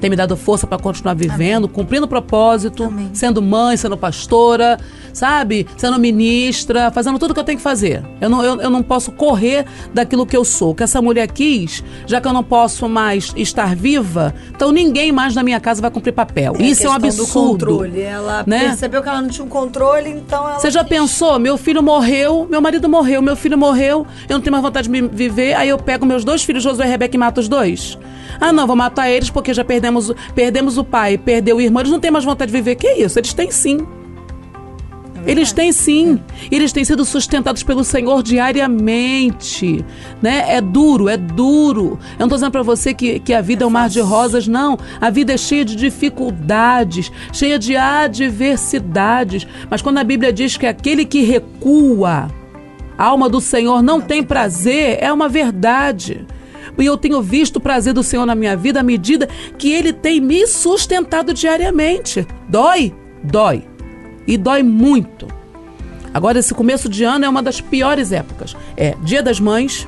Tem 0.00 0.08
me 0.08 0.16
dado 0.16 0.36
força 0.36 0.66
para 0.66 0.78
continuar 0.78 1.14
vivendo, 1.14 1.68
cumprindo 1.68 2.06
o 2.06 2.08
propósito, 2.08 2.84
Amém. 2.84 3.10
sendo 3.12 3.42
mãe, 3.42 3.76
sendo 3.76 3.96
pastora, 3.96 4.78
sabe? 5.12 5.66
Sendo 5.76 5.98
ministra, 5.98 6.90
fazendo 6.90 7.18
tudo 7.18 7.34
que 7.34 7.40
eu 7.40 7.44
tenho 7.44 7.58
que 7.58 7.62
fazer. 7.64 8.02
Eu 8.20 8.28
não, 8.28 8.42
eu, 8.44 8.60
eu 8.60 8.70
não 8.70 8.82
posso 8.82 9.12
correr 9.12 9.64
daquilo 9.92 10.26
que 10.26 10.36
eu 10.36 10.44
sou. 10.44 10.74
Que 10.74 10.82
essa 10.82 11.00
mulher 11.02 11.28
quis, 11.28 11.82
já 12.06 12.20
que 12.20 12.28
eu 12.28 12.32
não 12.32 12.42
posso 12.44 12.88
mais 12.88 13.32
estar 13.36 13.74
viva, 13.74 14.34
então 14.54 14.72
ninguém 14.72 15.12
mais 15.12 15.34
na 15.34 15.42
minha 15.42 15.60
casa 15.60 15.80
vai 15.80 15.90
cumprir 15.90 16.12
papel. 16.12 16.54
a 16.58 16.62
Isso 16.62 16.86
é 16.86 16.90
um 16.90 16.92
absurdo. 16.92 17.58
Do 17.58 17.66
controle. 17.76 18.00
Ela 18.00 18.44
né? 18.46 18.60
percebeu 18.68 19.02
que 19.02 19.08
ela 19.08 19.22
não 19.22 19.28
tinha 19.28 19.44
um 19.44 19.48
controle, 19.48 20.10
então 20.10 20.48
ela. 20.48 20.58
Você 20.58 20.70
já 20.70 20.80
quis- 20.84 20.88
pensou? 20.90 21.38
Meu 21.38 21.56
filho 21.56 21.82
morreu, 21.82 22.46
meu 22.50 22.60
marido 22.60 22.88
morreu, 22.88 23.20
meu 23.22 23.36
filho 23.36 23.56
morreu, 23.58 24.06
eu 24.28 24.34
não 24.34 24.40
tenho 24.40 24.52
mais 24.52 24.62
vontade 24.64 24.88
de 24.88 24.90
me 24.90 25.08
viver, 25.08 25.54
aí 25.54 25.68
eu 25.68 25.78
pego 25.78 26.04
meus 26.06 26.24
dois 26.24 26.42
filhos, 26.42 26.62
Josué 26.62 26.86
e 26.86 26.88
Rebeca, 26.90 27.16
e 27.16 27.18
mato 27.18 27.38
os 27.40 27.48
dois? 27.48 27.98
Ah, 28.40 28.52
não, 28.52 28.66
vou 28.66 28.76
matar 28.76 29.10
eles 29.10 29.28
porque 29.30 29.52
já 29.52 29.64
perdemos, 29.64 30.12
perdemos 30.34 30.78
o 30.78 30.84
pai, 30.84 31.18
perdeu 31.18 31.56
o 31.56 31.60
irmão, 31.60 31.80
eles 31.82 31.92
não 31.92 32.00
têm 32.00 32.10
mais 32.10 32.24
vontade 32.24 32.50
de 32.50 32.56
viver. 32.56 32.74
Que 32.76 32.88
isso? 32.92 33.18
Eles 33.18 33.32
têm 33.34 33.50
sim. 33.50 33.78
Eles 35.26 35.52
têm 35.52 35.72
sim. 35.72 36.20
Eles 36.50 36.72
têm 36.72 36.84
sido 36.84 37.04
sustentados 37.04 37.62
pelo 37.62 37.84
Senhor 37.84 38.22
diariamente. 38.22 39.84
Né? 40.20 40.44
É 40.48 40.60
duro, 40.60 41.08
é 41.08 41.16
duro. 41.16 41.98
Eu 42.12 42.20
não 42.20 42.26
estou 42.26 42.38
dizendo 42.38 42.52
para 42.52 42.62
você 42.62 42.94
que, 42.94 43.20
que 43.20 43.34
a 43.34 43.40
vida 43.40 43.64
é 43.64 43.66
um 43.66 43.70
mar 43.70 43.88
de 43.88 44.00
rosas, 44.00 44.48
não. 44.48 44.78
A 45.00 45.10
vida 45.10 45.32
é 45.32 45.36
cheia 45.36 45.64
de 45.64 45.76
dificuldades, 45.76 47.12
cheia 47.32 47.58
de 47.58 47.76
adversidades. 47.76 49.46
Mas 49.68 49.82
quando 49.82 49.98
a 49.98 50.04
Bíblia 50.04 50.32
diz 50.32 50.56
que 50.56 50.66
aquele 50.66 51.04
que 51.04 51.22
recua, 51.22 52.28
a 52.96 53.04
alma 53.04 53.28
do 53.28 53.40
Senhor 53.40 53.82
não 53.82 54.00
tem 54.00 54.22
prazer, 54.22 54.98
é 55.00 55.12
uma 55.12 55.28
verdade. 55.28 56.26
E 56.78 56.86
eu 56.86 56.96
tenho 56.96 57.20
visto 57.20 57.56
o 57.56 57.60
prazer 57.60 57.92
do 57.92 58.02
Senhor 58.02 58.24
na 58.24 58.34
minha 58.34 58.56
vida 58.56 58.80
à 58.80 58.82
medida 58.82 59.28
que 59.58 59.70
Ele 59.70 59.92
tem 59.92 60.20
me 60.20 60.46
sustentado 60.46 61.34
diariamente. 61.34 62.26
Dói? 62.48 62.94
Dói. 63.22 63.69
E 64.30 64.36
dói 64.36 64.62
muito. 64.62 65.26
Agora, 66.14 66.38
esse 66.38 66.54
começo 66.54 66.88
de 66.88 67.04
ano 67.04 67.24
é 67.24 67.28
uma 67.28 67.42
das 67.42 67.60
piores 67.60 68.12
épocas. 68.12 68.56
É 68.76 68.94
Dia 69.02 69.22
das 69.22 69.38
Mães, 69.40 69.86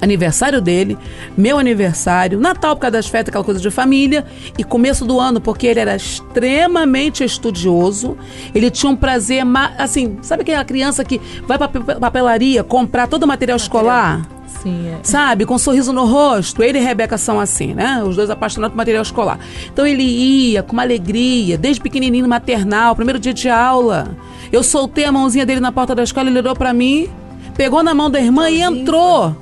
aniversário 0.00 0.60
dele, 0.60 0.96
meu 1.36 1.58
aniversário, 1.58 2.38
Natal 2.38 2.76
por 2.76 2.82
causa 2.82 2.92
das 2.92 3.06
festas, 3.06 3.28
aquela 3.30 3.44
coisa 3.44 3.58
de 3.60 3.70
família, 3.70 4.26
e 4.58 4.62
começo 4.64 5.04
do 5.06 5.18
ano, 5.18 5.40
porque 5.40 5.66
ele 5.66 5.80
era 5.80 5.96
extremamente 5.96 7.24
estudioso, 7.24 8.16
ele 8.54 8.70
tinha 8.70 8.90
um 8.92 8.96
prazer, 8.96 9.42
assim, 9.78 10.18
sabe 10.20 10.42
aquela 10.42 10.64
criança 10.64 11.02
que 11.02 11.18
vai 11.46 11.56
pra 11.56 11.68
pa- 11.68 11.94
papelaria 11.96 12.62
comprar 12.62 13.06
todo 13.06 13.22
o 13.22 13.26
material 13.26 13.56
escolar? 13.56 14.26
Sim, 14.66 14.88
é. 14.88 14.98
sabe, 15.00 15.46
com 15.46 15.54
um 15.54 15.58
sorriso 15.58 15.92
no 15.92 16.04
rosto. 16.04 16.60
Ele 16.60 16.78
e 16.78 16.82
Rebeca 16.82 17.16
são 17.16 17.38
assim, 17.38 17.72
né? 17.72 18.02
Os 18.04 18.16
dois 18.16 18.28
apaixonados 18.28 18.72
por 18.72 18.76
material 18.76 19.02
escolar. 19.02 19.38
Então 19.72 19.86
ele 19.86 20.02
ia 20.02 20.60
com 20.60 20.72
uma 20.72 20.82
alegria, 20.82 21.56
desde 21.56 21.80
pequenininho 21.80 22.26
maternal, 22.26 22.96
primeiro 22.96 23.20
dia 23.20 23.32
de 23.32 23.48
aula. 23.48 24.16
Eu 24.50 24.64
soltei 24.64 25.04
a 25.04 25.12
mãozinha 25.12 25.46
dele 25.46 25.60
na 25.60 25.70
porta 25.70 25.94
da 25.94 26.02
escola, 26.02 26.28
ele 26.28 26.40
olhou 26.40 26.56
pra 26.56 26.72
mim, 26.72 27.08
pegou 27.56 27.80
na 27.84 27.94
mão 27.94 28.10
da 28.10 28.20
irmã 28.20 28.50
e 28.50 28.60
entrou. 28.60 29.36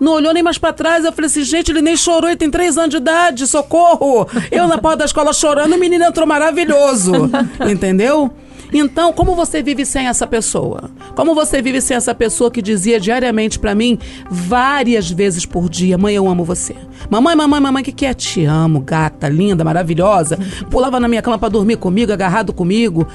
Não 0.00 0.12
olhou 0.12 0.34
nem 0.34 0.42
mais 0.42 0.58
pra 0.58 0.72
trás. 0.72 1.04
Eu 1.04 1.12
falei 1.12 1.26
assim, 1.26 1.44
gente, 1.44 1.70
ele 1.70 1.80
nem 1.80 1.96
chorou, 1.96 2.28
ele 2.28 2.36
tem 2.36 2.50
três 2.50 2.76
anos 2.76 2.90
de 2.90 2.96
idade, 2.96 3.46
socorro. 3.46 4.26
Eu 4.50 4.66
na 4.66 4.78
porta 4.78 4.98
da 4.98 5.04
escola 5.04 5.32
chorando, 5.32 5.74
o 5.74 5.78
menino 5.78 6.04
entrou 6.04 6.26
maravilhoso. 6.26 7.30
Entendeu? 7.70 8.32
Então, 8.72 9.12
como 9.12 9.34
você 9.34 9.62
vive 9.62 9.84
sem 9.84 10.06
essa 10.06 10.26
pessoa? 10.26 10.90
Como 11.14 11.34
você 11.34 11.62
vive 11.62 11.80
sem 11.80 11.96
essa 11.96 12.14
pessoa 12.14 12.50
que 12.50 12.60
dizia 12.60 13.00
diariamente 13.00 13.58
pra 13.58 13.74
mim, 13.74 13.98
várias 14.30 15.10
vezes 15.10 15.46
por 15.46 15.68
dia, 15.68 15.96
mãe, 15.96 16.14
eu 16.14 16.28
amo 16.28 16.44
você. 16.44 16.74
Mamãe, 17.08 17.36
mamãe, 17.36 17.60
mamãe, 17.60 17.82
o 17.82 17.84
que, 17.84 17.92
que 17.92 18.06
é? 18.06 18.14
Te 18.14 18.44
amo, 18.44 18.80
gata, 18.80 19.28
linda, 19.28 19.64
maravilhosa. 19.64 20.38
Pulava 20.70 20.98
na 20.98 21.08
minha 21.08 21.22
cama 21.22 21.38
pra 21.38 21.48
dormir 21.48 21.76
comigo, 21.76 22.12
agarrado 22.12 22.52
comigo. 22.52 23.06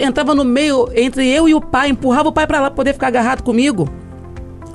Entrava 0.00 0.34
no 0.34 0.44
meio 0.44 0.88
entre 0.94 1.28
eu 1.28 1.48
e 1.48 1.54
o 1.54 1.60
pai, 1.60 1.88
empurrava 1.90 2.28
o 2.28 2.32
pai 2.32 2.46
pra 2.46 2.60
lá 2.60 2.70
poder 2.70 2.92
ficar 2.92 3.08
agarrado 3.08 3.42
comigo. 3.42 3.88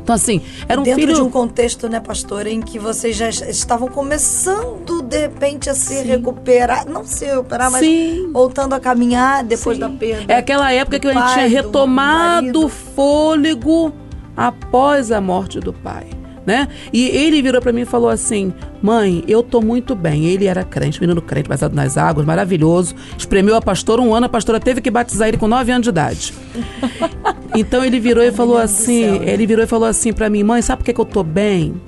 Então, 0.07 0.15
assim, 0.15 0.39
era 0.69 0.79
um 0.79 0.85
Dentro 0.85 1.01
filho. 1.01 1.15
de 1.15 1.21
um 1.21 1.29
contexto, 1.29 1.89
né, 1.89 1.99
pastora, 1.99 2.49
em 2.49 2.61
que 2.61 2.79
vocês 2.79 3.13
já 3.13 3.27
est- 3.27 3.41
estavam 3.49 3.89
começando, 3.89 5.01
de 5.01 5.17
repente, 5.17 5.69
a 5.69 5.73
se 5.73 6.01
recuperar. 6.01 6.87
Não 6.87 7.03
se 7.05 7.25
recuperar, 7.25 7.69
mas 7.69 7.81
Sim. 7.81 8.29
voltando 8.31 8.71
a 8.73 8.79
caminhar 8.79 9.43
depois 9.43 9.75
Sim. 9.75 9.81
da 9.81 9.89
perda. 9.89 10.31
É 10.33 10.37
aquela 10.37 10.71
época 10.71 10.97
que 10.97 11.09
a 11.09 11.13
gente 11.13 11.33
tinha 11.33 11.47
retomado 11.49 12.65
o 12.67 12.69
fôlego 12.69 13.91
após 14.37 15.11
a 15.11 15.19
morte 15.19 15.59
do 15.59 15.73
pai. 15.73 16.07
Né? 16.47 16.69
E 16.93 17.09
ele 17.09 17.41
virou 17.41 17.61
pra 17.61 17.73
mim 17.73 17.81
e 17.81 17.85
falou 17.85 18.09
assim: 18.09 18.53
Mãe, 18.81 19.21
eu 19.27 19.43
tô 19.43 19.59
muito 19.59 19.93
bem. 19.93 20.27
Ele 20.27 20.45
era 20.45 20.63
crente, 20.63 21.01
menino 21.01 21.21
crente, 21.21 21.49
basado 21.49 21.75
nas 21.75 21.97
águas, 21.97 22.25
maravilhoso. 22.25 22.95
Espremeu 23.17 23.53
a 23.53 23.61
pastora 23.61 24.01
um 24.01 24.15
ano, 24.15 24.27
a 24.27 24.29
pastora 24.29 24.57
teve 24.57 24.79
que 24.79 24.89
batizar 24.89 25.27
ele 25.27 25.35
com 25.35 25.45
nove 25.45 25.73
anos 25.73 25.83
de 25.83 25.89
idade. 25.89 26.33
Então 27.55 27.83
ele 27.83 27.99
virou 27.99 28.23
e 28.23 28.31
falou 28.31 28.57
assim: 28.57 29.03
céu, 29.03 29.19
né? 29.19 29.31
ele 29.31 29.47
virou 29.47 29.63
e 29.63 29.67
falou 29.67 29.87
assim 29.87 30.13
pra 30.13 30.29
mim: 30.29 30.43
Mãe, 30.43 30.61
sabe 30.61 30.79
por 30.79 30.85
que, 30.85 30.93
que 30.93 31.01
eu 31.01 31.05
tô 31.05 31.23
bem? 31.23 31.81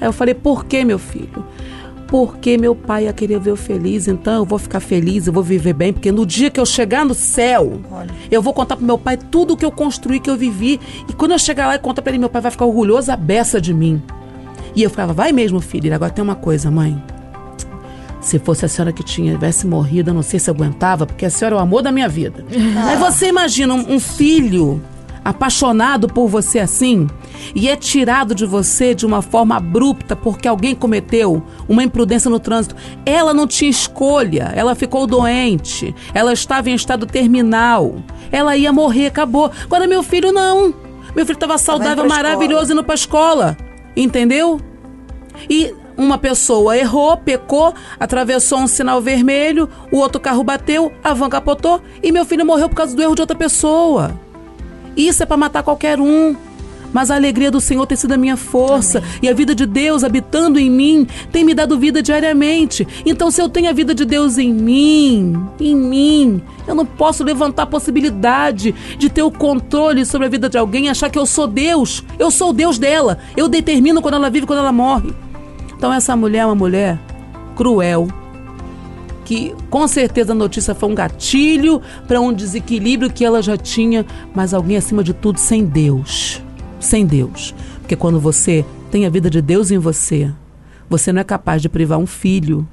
Aí 0.00 0.08
eu 0.08 0.12
falei: 0.12 0.34
Por 0.34 0.64
que, 0.64 0.82
meu 0.82 0.98
filho? 0.98 1.44
Porque 2.06 2.56
meu 2.56 2.74
pai 2.74 3.04
ia 3.04 3.12
querer 3.12 3.40
ver 3.40 3.50
eu 3.50 3.56
feliz, 3.56 4.06
então 4.06 4.34
eu 4.34 4.44
vou 4.44 4.58
ficar 4.58 4.80
feliz, 4.80 5.26
eu 5.26 5.32
vou 5.32 5.42
viver 5.42 5.72
bem, 5.72 5.92
porque 5.92 6.12
no 6.12 6.24
dia 6.24 6.50
que 6.50 6.60
eu 6.60 6.66
chegar 6.66 7.04
no 7.04 7.14
céu, 7.14 7.80
Olha. 7.90 8.10
eu 8.30 8.42
vou 8.42 8.52
contar 8.52 8.76
pro 8.76 8.84
meu 8.84 8.98
pai 8.98 9.16
tudo 9.16 9.54
o 9.54 9.56
que 9.56 9.64
eu 9.64 9.72
construí, 9.72 10.20
que 10.20 10.30
eu 10.30 10.36
vivi. 10.36 10.80
E 11.08 11.12
quando 11.12 11.32
eu 11.32 11.38
chegar 11.38 11.66
lá 11.66 11.74
e 11.74 11.78
contar 11.78 12.02
pra 12.02 12.10
ele, 12.10 12.18
meu 12.18 12.28
pai 12.28 12.42
vai 12.42 12.50
ficar 12.50 12.66
orgulhoso 12.66 13.10
a 13.10 13.16
beça 13.16 13.60
de 13.60 13.72
mim. 13.72 14.02
E 14.76 14.82
eu 14.82 14.90
ficava, 14.90 15.12
vai 15.12 15.32
mesmo, 15.32 15.60
filho. 15.60 15.92
Agora 15.94 16.10
tem 16.10 16.22
uma 16.22 16.34
coisa, 16.34 16.70
mãe. 16.70 17.00
Se 18.20 18.38
fosse 18.38 18.64
a 18.64 18.68
senhora 18.68 18.92
que 18.92 19.02
tinha, 19.02 19.34
tivesse 19.34 19.66
morrido, 19.66 20.10
eu 20.10 20.14
não 20.14 20.22
sei 20.22 20.40
se 20.40 20.48
eu 20.48 20.54
aguentava, 20.54 21.06
porque 21.06 21.26
a 21.26 21.30
senhora 21.30 21.56
é 21.56 21.58
o 21.58 21.60
amor 21.60 21.82
da 21.82 21.92
minha 21.92 22.08
vida. 22.08 22.44
Aí 22.86 22.96
você 22.96 23.28
imagina 23.28 23.74
um, 23.74 23.94
um 23.94 24.00
filho 24.00 24.82
apaixonado 25.24 26.06
por 26.06 26.28
você 26.28 26.58
assim 26.58 27.08
e 27.54 27.68
é 27.68 27.76
tirado 27.76 28.34
de 28.34 28.44
você 28.44 28.94
de 28.94 29.06
uma 29.06 29.22
forma 29.22 29.56
abrupta 29.56 30.14
porque 30.14 30.46
alguém 30.46 30.74
cometeu 30.74 31.42
uma 31.68 31.82
imprudência 31.82 32.30
no 32.30 32.38
trânsito. 32.38 32.76
Ela 33.06 33.32
não 33.32 33.46
tinha 33.46 33.70
escolha, 33.70 34.52
ela 34.54 34.74
ficou 34.74 35.06
doente, 35.06 35.94
ela 36.12 36.32
estava 36.32 36.68
em 36.70 36.74
estado 36.74 37.06
terminal, 37.06 37.96
ela 38.30 38.56
ia 38.56 38.72
morrer, 38.72 39.06
acabou. 39.06 39.50
Agora 39.64 39.86
meu 39.86 40.02
filho 40.02 40.32
não. 40.32 40.74
Meu 41.14 41.24
filho 41.24 41.36
estava 41.36 41.56
saudável, 41.58 42.04
pra 42.04 42.16
maravilhoso, 42.16 42.72
indo 42.72 42.82
pra 42.82 42.94
escola. 42.94 43.56
Entendeu? 43.96 44.60
E 45.48 45.72
uma 45.96 46.18
pessoa 46.18 46.76
errou, 46.76 47.16
pecou, 47.16 47.72
atravessou 47.98 48.58
um 48.58 48.66
sinal 48.66 49.00
vermelho, 49.00 49.68
o 49.92 49.98
outro 49.98 50.20
carro 50.20 50.42
bateu, 50.42 50.92
a 51.02 51.14
van 51.14 51.28
capotou 51.28 51.80
e 52.02 52.10
meu 52.10 52.24
filho 52.24 52.44
morreu 52.44 52.68
por 52.68 52.74
causa 52.74 52.96
do 52.96 53.02
erro 53.02 53.14
de 53.14 53.20
outra 53.20 53.36
pessoa. 53.36 54.18
Isso 54.96 55.22
é 55.22 55.26
para 55.26 55.36
matar 55.36 55.62
qualquer 55.62 56.00
um. 56.00 56.36
Mas 56.94 57.10
a 57.10 57.16
alegria 57.16 57.50
do 57.50 57.60
Senhor 57.60 57.84
tem 57.86 57.96
sido 57.96 58.12
a 58.12 58.16
minha 58.16 58.36
força 58.36 59.02
e 59.20 59.28
a 59.28 59.34
vida 59.34 59.52
de 59.52 59.66
Deus 59.66 60.04
habitando 60.04 60.60
em 60.60 60.70
mim 60.70 61.08
tem 61.32 61.42
me 61.42 61.52
dado 61.52 61.76
vida 61.76 62.00
diariamente. 62.00 62.86
Então, 63.04 63.32
se 63.32 63.42
eu 63.42 63.48
tenho 63.48 63.68
a 63.68 63.72
vida 63.72 63.92
de 63.92 64.04
Deus 64.04 64.38
em 64.38 64.54
mim, 64.54 65.36
em 65.58 65.74
mim, 65.74 66.40
eu 66.68 66.74
não 66.74 66.86
posso 66.86 67.24
levantar 67.24 67.64
a 67.64 67.66
possibilidade 67.66 68.72
de 68.96 69.10
ter 69.10 69.24
o 69.24 69.30
controle 69.30 70.06
sobre 70.06 70.28
a 70.28 70.30
vida 70.30 70.48
de 70.48 70.56
alguém 70.56 70.86
e 70.86 70.88
achar 70.88 71.10
que 71.10 71.18
eu 71.18 71.26
sou 71.26 71.48
Deus. 71.48 72.04
Eu 72.16 72.30
sou 72.30 72.50
o 72.50 72.52
Deus 72.52 72.78
dela. 72.78 73.18
Eu 73.36 73.48
determino 73.48 74.00
quando 74.00 74.14
ela 74.14 74.30
vive 74.30 74.46
quando 74.46 74.60
ela 74.60 74.72
morre. 74.72 75.12
Então, 75.76 75.92
essa 75.92 76.14
mulher 76.14 76.40
é 76.40 76.46
uma 76.46 76.54
mulher 76.54 76.96
cruel, 77.56 78.06
que 79.24 79.54
com 79.70 79.88
certeza 79.88 80.32
a 80.32 80.34
notícia 80.34 80.74
foi 80.74 80.88
um 80.88 80.94
gatilho 80.94 81.80
para 82.06 82.20
um 82.20 82.32
desequilíbrio 82.32 83.10
que 83.10 83.24
ela 83.24 83.42
já 83.42 83.56
tinha, 83.56 84.04
mas 84.34 84.52
alguém 84.52 84.76
acima 84.76 85.02
de 85.02 85.14
tudo 85.14 85.38
sem 85.38 85.64
Deus. 85.64 86.42
Sem 86.78 87.06
Deus. 87.06 87.54
Porque 87.80 87.96
quando 87.96 88.20
você 88.20 88.64
tem 88.90 89.06
a 89.06 89.10
vida 89.10 89.30
de 89.30 89.40
Deus 89.40 89.70
em 89.70 89.78
você, 89.78 90.30
você 90.88 91.12
não 91.12 91.20
é 91.20 91.24
capaz 91.24 91.62
de 91.62 91.68
privar 91.68 91.98
um 91.98 92.06
filho 92.06 92.66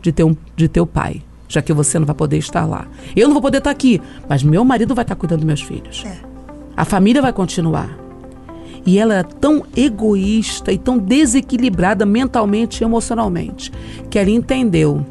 de 0.00 0.10
ter, 0.10 0.24
um, 0.24 0.36
de 0.56 0.66
ter 0.66 0.80
o 0.80 0.86
pai, 0.86 1.22
já 1.46 1.62
que 1.62 1.72
você 1.72 1.98
não 1.98 2.06
vai 2.06 2.14
poder 2.14 2.38
estar 2.38 2.66
lá. 2.66 2.86
Eu 3.14 3.28
não 3.28 3.34
vou 3.34 3.42
poder 3.42 3.58
estar 3.58 3.70
aqui, 3.70 4.00
mas 4.28 4.42
meu 4.42 4.64
marido 4.64 4.94
vai 4.94 5.04
estar 5.04 5.14
cuidando 5.14 5.40
dos 5.40 5.46
meus 5.46 5.62
filhos. 5.62 6.04
A 6.76 6.84
família 6.84 7.22
vai 7.22 7.32
continuar. 7.32 7.98
E 8.84 8.98
ela 8.98 9.14
é 9.14 9.22
tão 9.22 9.64
egoísta 9.76 10.72
e 10.72 10.78
tão 10.78 10.98
desequilibrada 10.98 12.04
mentalmente 12.04 12.82
e 12.82 12.84
emocionalmente 12.84 13.70
que 14.10 14.18
ela 14.18 14.30
entendeu 14.30 15.06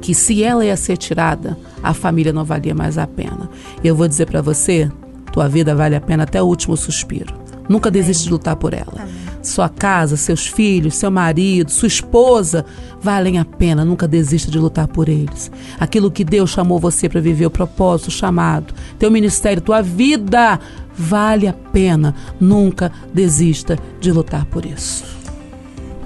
que 0.00 0.14
se 0.14 0.42
ela 0.42 0.64
ia 0.64 0.76
ser 0.76 0.96
tirada, 0.96 1.58
a 1.82 1.92
família 1.92 2.32
não 2.32 2.44
valia 2.44 2.74
mais 2.74 2.98
a 2.98 3.06
pena. 3.06 3.48
Eu 3.82 3.94
vou 3.94 4.06
dizer 4.08 4.26
para 4.26 4.42
você, 4.42 4.90
tua 5.32 5.48
vida 5.48 5.74
vale 5.74 5.94
a 5.96 6.00
pena 6.00 6.24
até 6.24 6.42
o 6.42 6.46
último 6.46 6.76
suspiro. 6.76 7.46
Nunca 7.68 7.90
desiste 7.90 8.24
de 8.24 8.30
lutar 8.30 8.56
por 8.56 8.72
ela. 8.72 9.06
Sua 9.42 9.68
casa, 9.68 10.16
seus 10.16 10.46
filhos, 10.46 10.96
seu 10.96 11.10
marido, 11.10 11.70
sua 11.70 11.88
esposa 11.88 12.64
valem 13.00 13.38
a 13.38 13.44
pena. 13.44 13.84
Nunca 13.84 14.06
desista 14.06 14.50
de 14.50 14.58
lutar 14.58 14.88
por 14.88 15.08
eles. 15.08 15.50
Aquilo 15.78 16.10
que 16.10 16.24
Deus 16.24 16.50
chamou 16.50 16.78
você 16.78 17.08
para 17.08 17.20
viver, 17.20 17.46
o 17.46 17.50
propósito, 17.50 18.08
o 18.08 18.12
chamado, 18.12 18.74
teu 18.98 19.10
ministério, 19.10 19.62
tua 19.62 19.82
vida 19.82 20.58
vale 20.96 21.46
a 21.48 21.52
pena. 21.52 22.14
Nunca 22.40 22.90
desista 23.12 23.78
de 24.00 24.12
lutar 24.12 24.44
por 24.46 24.64
isso. 24.64 25.04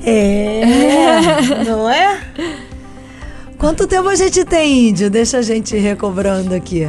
É, 0.02 0.62
não 1.66 1.88
é? 1.88 2.20
Quanto 3.60 3.86
tempo 3.86 4.08
a 4.08 4.14
gente 4.16 4.44
tem, 4.44 4.88
Índio? 4.88 5.10
Deixa 5.10 5.36
a 5.38 5.42
gente 5.42 5.76
ir 5.76 5.80
recobrando 5.80 6.54
aqui. 6.54 6.88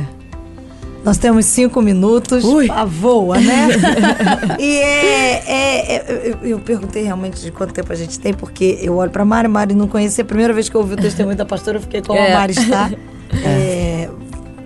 Nós 1.03 1.17
temos 1.17 1.45
cinco 1.45 1.81
minutos. 1.81 2.45
Ui. 2.45 2.69
A 2.69 2.85
voa, 2.85 3.37
né? 3.39 3.67
e 4.57 4.77
é, 4.77 5.43
é- 5.47 5.95
é- 5.95 6.29
eu, 6.41 6.47
eu 6.47 6.59
perguntei 6.59 7.03
realmente 7.03 7.41
de 7.41 7.51
quanto 7.51 7.73
tempo 7.73 7.91
a 7.91 7.95
gente 7.95 8.17
tem, 8.19 8.33
porque 8.33 8.79
eu 8.81 8.95
olho 8.95 9.11
pra 9.11 9.25
Mari, 9.25 9.47
Mari 9.49 9.75
não 9.75 9.87
conhecia. 9.87 10.23
A 10.23 10.25
primeira 10.27 10.53
vez 10.53 10.69
que 10.69 10.75
eu 10.75 10.81
ouvi 10.81 10.93
o 10.93 10.97
testemunho 10.97 11.35
da 11.35 11.45
pastora, 11.45 11.77
eu 11.77 11.81
fiquei 11.81 12.01
como 12.01 12.17
É. 12.17 12.31
a 12.33 12.39
Mari 12.39 12.53
está. 12.53 12.89
É, 13.45 14.09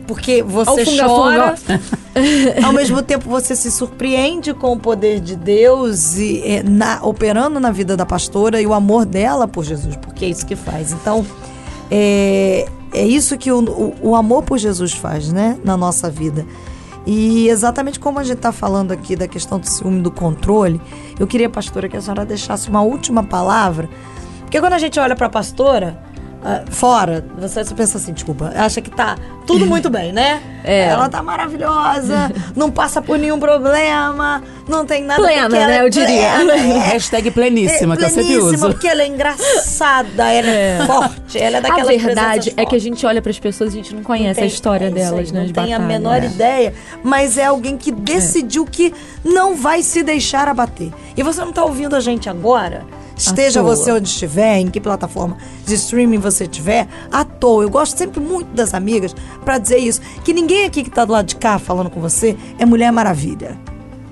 porque 0.07 0.41
você 0.41 0.83
funga, 0.85 1.05
chora, 1.07 1.55
funga. 1.55 1.81
ao 2.65 2.73
mesmo 2.73 2.99
tempo 3.03 3.29
você 3.29 3.55
se 3.55 3.69
surpreende 3.69 4.55
com 4.55 4.71
o 4.73 4.79
poder 4.79 5.19
de 5.19 5.35
Deus 5.35 6.17
e 6.17 6.41
é, 6.43 6.63
na- 6.63 6.99
operando 7.03 7.59
na 7.59 7.69
vida 7.69 7.95
da 7.95 8.07
pastora 8.07 8.59
e 8.59 8.65
o 8.65 8.73
amor 8.73 9.05
dela 9.05 9.47
por 9.47 9.63
Jesus, 9.63 9.95
porque 9.97 10.25
é 10.25 10.29
isso 10.29 10.47
que 10.47 10.55
faz. 10.55 10.91
Então, 10.91 11.23
é, 11.89 12.67
é 12.93 13.05
isso 13.05 13.37
que 13.37 13.51
o, 13.51 13.59
o, 13.59 14.09
o 14.09 14.15
amor 14.15 14.43
por 14.43 14.57
Jesus 14.57 14.93
faz, 14.93 15.31
né, 15.31 15.57
na 15.63 15.75
nossa 15.77 16.09
vida. 16.09 16.45
E 17.05 17.47
exatamente 17.49 17.99
como 17.99 18.17
a 18.17 18.23
gente 18.23 18.37
está 18.37 18.51
falando 18.51 18.91
aqui 18.91 19.15
da 19.15 19.27
questão 19.27 19.59
do 19.59 19.67
ciúme, 19.67 20.01
do 20.01 20.09
controle, 20.09 20.81
eu 21.19 21.27
queria, 21.27 21.49
pastora, 21.49 21.87
que 21.87 21.95
a 21.95 22.01
senhora 22.01 22.25
deixasse 22.25 22.67
uma 22.67 22.81
última 22.81 23.23
palavra, 23.23 23.87
porque 24.41 24.59
quando 24.59 24.73
a 24.73 24.79
gente 24.79 24.99
olha 24.99 25.15
para 25.15 25.27
a 25.27 25.29
pastora, 25.29 26.01
ah, 26.47 26.63
fora, 26.69 27.25
você 27.39 27.65
pensa 27.73 27.97
assim, 27.97 28.13
desculpa, 28.13 28.53
acha 28.55 28.79
que 28.79 28.91
tá 28.91 29.15
tudo 29.47 29.65
muito 29.67 29.89
bem, 29.89 30.13
né? 30.13 30.39
É. 30.63 30.89
Ela 30.89 31.09
tá 31.09 31.21
maravilhosa, 31.23 32.31
não 32.55 32.69
passa 32.69 33.01
por 33.01 33.17
nenhum 33.17 33.39
problema, 33.39 34.43
não 34.67 34.85
tem 34.85 35.03
nada 35.03 35.21
Plena, 35.21 35.49
né, 35.49 35.77
é 35.77 35.81
eu 35.81 35.89
diria. 35.89 36.31
plena. 36.35 36.55
Hashtag 36.85 37.31
pleníssima, 37.31 37.97
que 37.97 38.03
eu 38.05 38.09
sempre 38.09 38.25
pleníssima, 38.35 38.53
uso. 38.67 38.67
porque 38.69 38.87
ela 38.87 39.01
é 39.01 39.07
engraçada, 39.07 40.31
ela 40.31 40.47
é, 40.49 40.85
forte, 40.85 41.37
ela 41.39 41.55
é 41.57 41.59
A 41.59 41.61
daquelas 41.61 42.01
verdade 42.01 42.53
é 42.55 42.65
que 42.65 42.75
a 42.75 42.79
gente 42.79 43.05
olha 43.05 43.21
pras 43.21 43.39
pessoas 43.39 43.73
e 43.73 43.79
a 43.79 43.81
gente 43.81 43.95
não 43.95 44.03
conhece 44.03 44.35
Tem- 44.35 44.43
a 44.43 44.47
história 44.47 44.85
é 44.85 44.91
delas, 44.91 45.27
aí, 45.27 45.33
né? 45.33 45.39
Não 45.39 45.45
as 45.45 45.51
tem 45.51 45.73
a 45.73 45.79
menor 45.79 46.21
É. 46.23 46.25
ideia, 46.27 46.73
mas 47.03 47.37
é 47.39 47.45
alguém 47.45 47.75
que 47.77 47.91
decidiu 47.91 48.65
que 48.65 48.93
não 49.23 49.55
vai 49.55 49.81
se 49.81 50.03
deixar 50.03 50.47
abater. 50.47 50.91
E 51.17 51.23
você 51.23 51.41
não 51.41 51.51
tá 51.51 51.63
ouvindo 51.63 51.95
a 51.95 51.99
gente 51.99 52.29
agora? 52.29 52.83
Esteja 53.17 53.63
você 53.63 53.91
onde 53.91 54.09
estiver, 54.09 54.59
em 54.59 54.67
que 54.67 54.81
plataforma 54.81 55.37
de 55.65 55.73
streaming 55.75 56.19
você 56.19 56.43
estiver, 56.43 56.87
à 57.11 57.23
toa. 57.23 57.63
Eu 57.63 57.69
gosto 57.69 57.97
sempre 57.97 58.19
muito 58.19 58.47
das 58.53 58.73
amigas 58.73 59.15
pra 59.43 59.57
dizer 59.57 59.77
isso, 59.77 60.01
que 60.23 60.33
ninguém 60.33 60.65
aqui 60.65 60.83
que 60.83 60.89
tá 60.89 61.05
do 61.05 61.13
lado 61.13 61.25
de 61.25 61.35
cá 61.35 61.57
falando 61.57 61.89
com 61.89 62.01
você 62.01 62.37
é 62.59 62.65
Mulher 62.65 62.91
Maravilha. 62.91 63.57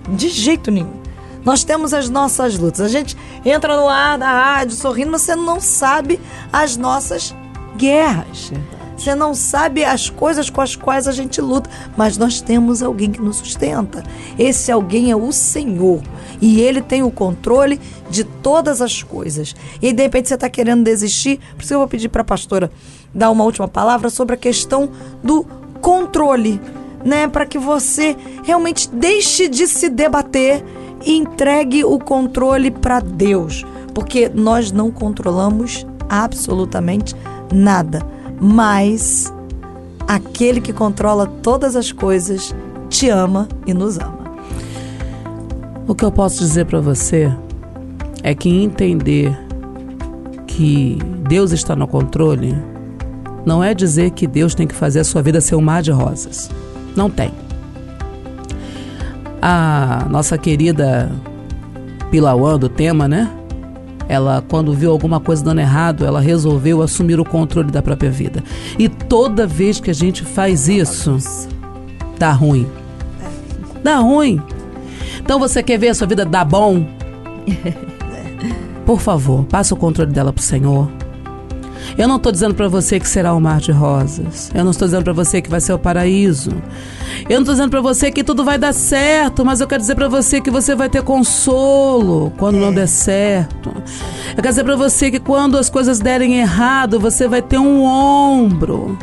De 0.09 0.29
jeito 0.29 0.71
nenhum. 0.71 1.03
Nós 1.43 1.63
temos 1.63 1.93
as 1.93 2.09
nossas 2.09 2.57
lutas. 2.57 2.79
A 2.81 2.87
gente 2.87 3.17
entra 3.43 3.75
no 3.75 3.89
ar 3.89 4.17
da 4.17 4.31
rádio 4.31 4.75
sorrindo, 4.75 5.11
mas 5.11 5.23
você 5.23 5.35
não 5.35 5.59
sabe 5.59 6.19
as 6.51 6.77
nossas 6.77 7.35
guerras. 7.75 8.51
Você 9.03 9.15
não 9.15 9.35
sabe 9.35 9.83
as 9.83 10.09
coisas 10.09 10.49
com 10.49 10.61
as 10.61 10.77
quais 10.77 11.09
a 11.09 11.11
gente 11.11 11.41
luta, 11.41 11.69
mas 11.97 12.17
nós 12.17 12.39
temos 12.39 12.81
alguém 12.81 13.11
que 13.11 13.19
nos 13.19 13.35
sustenta. 13.35 14.01
Esse 14.39 14.71
alguém 14.71 15.11
é 15.11 15.15
o 15.15 15.29
Senhor. 15.33 16.01
E 16.39 16.61
ele 16.61 16.81
tem 16.81 17.03
o 17.03 17.11
controle 17.11 17.81
de 18.09 18.23
todas 18.23 18.81
as 18.81 19.03
coisas. 19.03 19.53
E 19.81 19.91
de 19.91 20.03
repente 20.03 20.29
você 20.29 20.35
está 20.35 20.49
querendo 20.49 20.85
desistir, 20.85 21.37
por 21.53 21.63
isso 21.63 21.73
eu 21.73 21.79
vou 21.79 21.87
pedir 21.89 22.07
para 22.07 22.21
a 22.21 22.25
pastora 22.25 22.71
dar 23.13 23.29
uma 23.29 23.43
última 23.43 23.67
palavra 23.67 24.09
sobre 24.09 24.35
a 24.35 24.37
questão 24.37 24.89
do 25.21 25.45
controle, 25.81 26.61
né? 27.03 27.27
Para 27.27 27.45
que 27.45 27.59
você 27.59 28.15
realmente 28.45 28.89
deixe 28.89 29.49
de 29.49 29.67
se 29.67 29.89
debater 29.89 30.63
e 31.03 31.17
entregue 31.17 31.83
o 31.83 31.99
controle 31.99 32.71
para 32.71 33.01
Deus, 33.01 33.65
porque 33.93 34.29
nós 34.33 34.71
não 34.71 34.89
controlamos 34.89 35.85
absolutamente 36.07 37.13
nada, 37.53 38.01
mas 38.43 39.34
aquele 40.06 40.60
que 40.60 40.73
controla 40.73 41.25
todas 41.25 41.77
as 41.77 41.93
coisas 41.93 42.53
te 42.89 43.08
ama 43.08 43.47
e 43.65 43.73
nos 43.73 43.97
ama. 43.97 44.34
O 45.88 45.95
que 45.95 46.03
eu 46.03 46.12
posso 46.12 46.39
dizer 46.39 46.65
pra 46.65 46.82
você 46.82 47.32
é 48.21 48.36
que 48.36 48.49
entender 48.49 49.34
que 50.45 50.97
Deus 51.27 51.53
está 51.53 51.73
no 51.73 51.88
controle 51.88 52.53
não 53.45 53.63
é 53.63 53.73
dizer 53.73 54.12
que 54.12 54.27
Deus 54.27 54.53
tem 54.53 54.67
que 54.67 54.75
fazer 54.75 54.99
a 54.99 55.03
sua 55.06 55.21
vida 55.21 55.39
ser 55.39 55.56
um 55.56 55.62
mar 55.62 55.82
de 55.82 55.91
rosas. 55.91 56.49
Não 56.97 57.10
tem. 57.10 57.32
A 59.41 60.06
nossa 60.10 60.38
querida 60.38 61.10
Pilauã 62.12 62.60
do 62.60 62.67
tema, 62.67 63.08
né? 63.08 63.29
Ela, 64.07 64.43
quando 64.47 64.73
viu 64.73 64.91
alguma 64.91 65.19
coisa 65.19 65.43
dando 65.43 65.59
errado, 65.59 66.05
ela 66.05 66.19
resolveu 66.19 66.81
assumir 66.81 67.19
o 67.19 67.25
controle 67.25 67.71
da 67.71 67.81
própria 67.81 68.11
vida. 68.11 68.43
E 68.77 68.87
toda 68.89 69.47
vez 69.47 69.79
que 69.79 69.89
a 69.89 69.93
gente 69.93 70.23
faz 70.23 70.67
isso, 70.67 71.17
dá 72.17 72.31
ruim. 72.31 72.67
Dá 73.83 73.97
ruim. 73.97 74.41
Então 75.19 75.39
você 75.39 75.63
quer 75.63 75.77
ver 75.77 75.89
a 75.89 75.93
sua 75.93 76.07
vida 76.07 76.25
dar 76.25 76.45
bom? 76.45 76.85
Por 78.85 78.99
favor, 78.99 79.45
passa 79.45 79.73
o 79.73 79.77
controle 79.77 80.11
dela 80.11 80.33
pro 80.33 80.43
Senhor. 80.43 80.89
Eu 81.98 82.08
não 82.08 82.17
estou 82.17 82.32
dizendo 82.32 82.56
para 82.56 82.67
você 82.67 83.00
que 83.00 83.08
será 83.08 83.36
um 83.36 83.39
mar 83.39 83.60
de 83.60 83.72
rosas. 83.72 84.52
Eu 84.54 84.63
não 84.63 84.72
estou 84.72 84.88
dizendo 84.88 85.04
para 85.04 85.13
você 85.13 85.41
que 85.41 85.50
vai 85.50 85.60
ser 85.60 85.74
o 85.74 85.80
paraíso. 85.80 86.52
Eu 87.30 87.36
não 87.36 87.41
estou 87.41 87.54
dizendo 87.54 87.69
para 87.69 87.82
você 87.82 88.12
que 88.12 88.24
tudo 88.24 88.43
vai 88.43 88.58
dar 88.58 88.74
certo, 88.74 89.46
mas 89.46 89.62
eu 89.62 89.67
quero 89.67 89.82
dizer 89.82 89.96
para 89.96 90.08
você 90.08 90.41
que 90.41 90.50
você 90.50 90.76
vai 90.76 90.89
ter 90.89 91.04
consolo 91.04 92.32
quando 92.38 92.58
não 92.58 92.74
der 92.74 92.88
certo. 92.88 93.69
Eu 94.30 94.36
quero 94.36 94.50
dizer 94.50 94.63
para 94.63 94.76
você 94.76 95.12
que 95.12 95.19
quando 95.19 95.58
as 95.58 95.69
coisas 95.69 96.00
derem 96.00 96.39
errado, 96.39 97.00
você 97.00 97.28
vai 97.28 97.41
ter 97.41 97.58
um 97.58 97.84
ombro. 97.84 98.98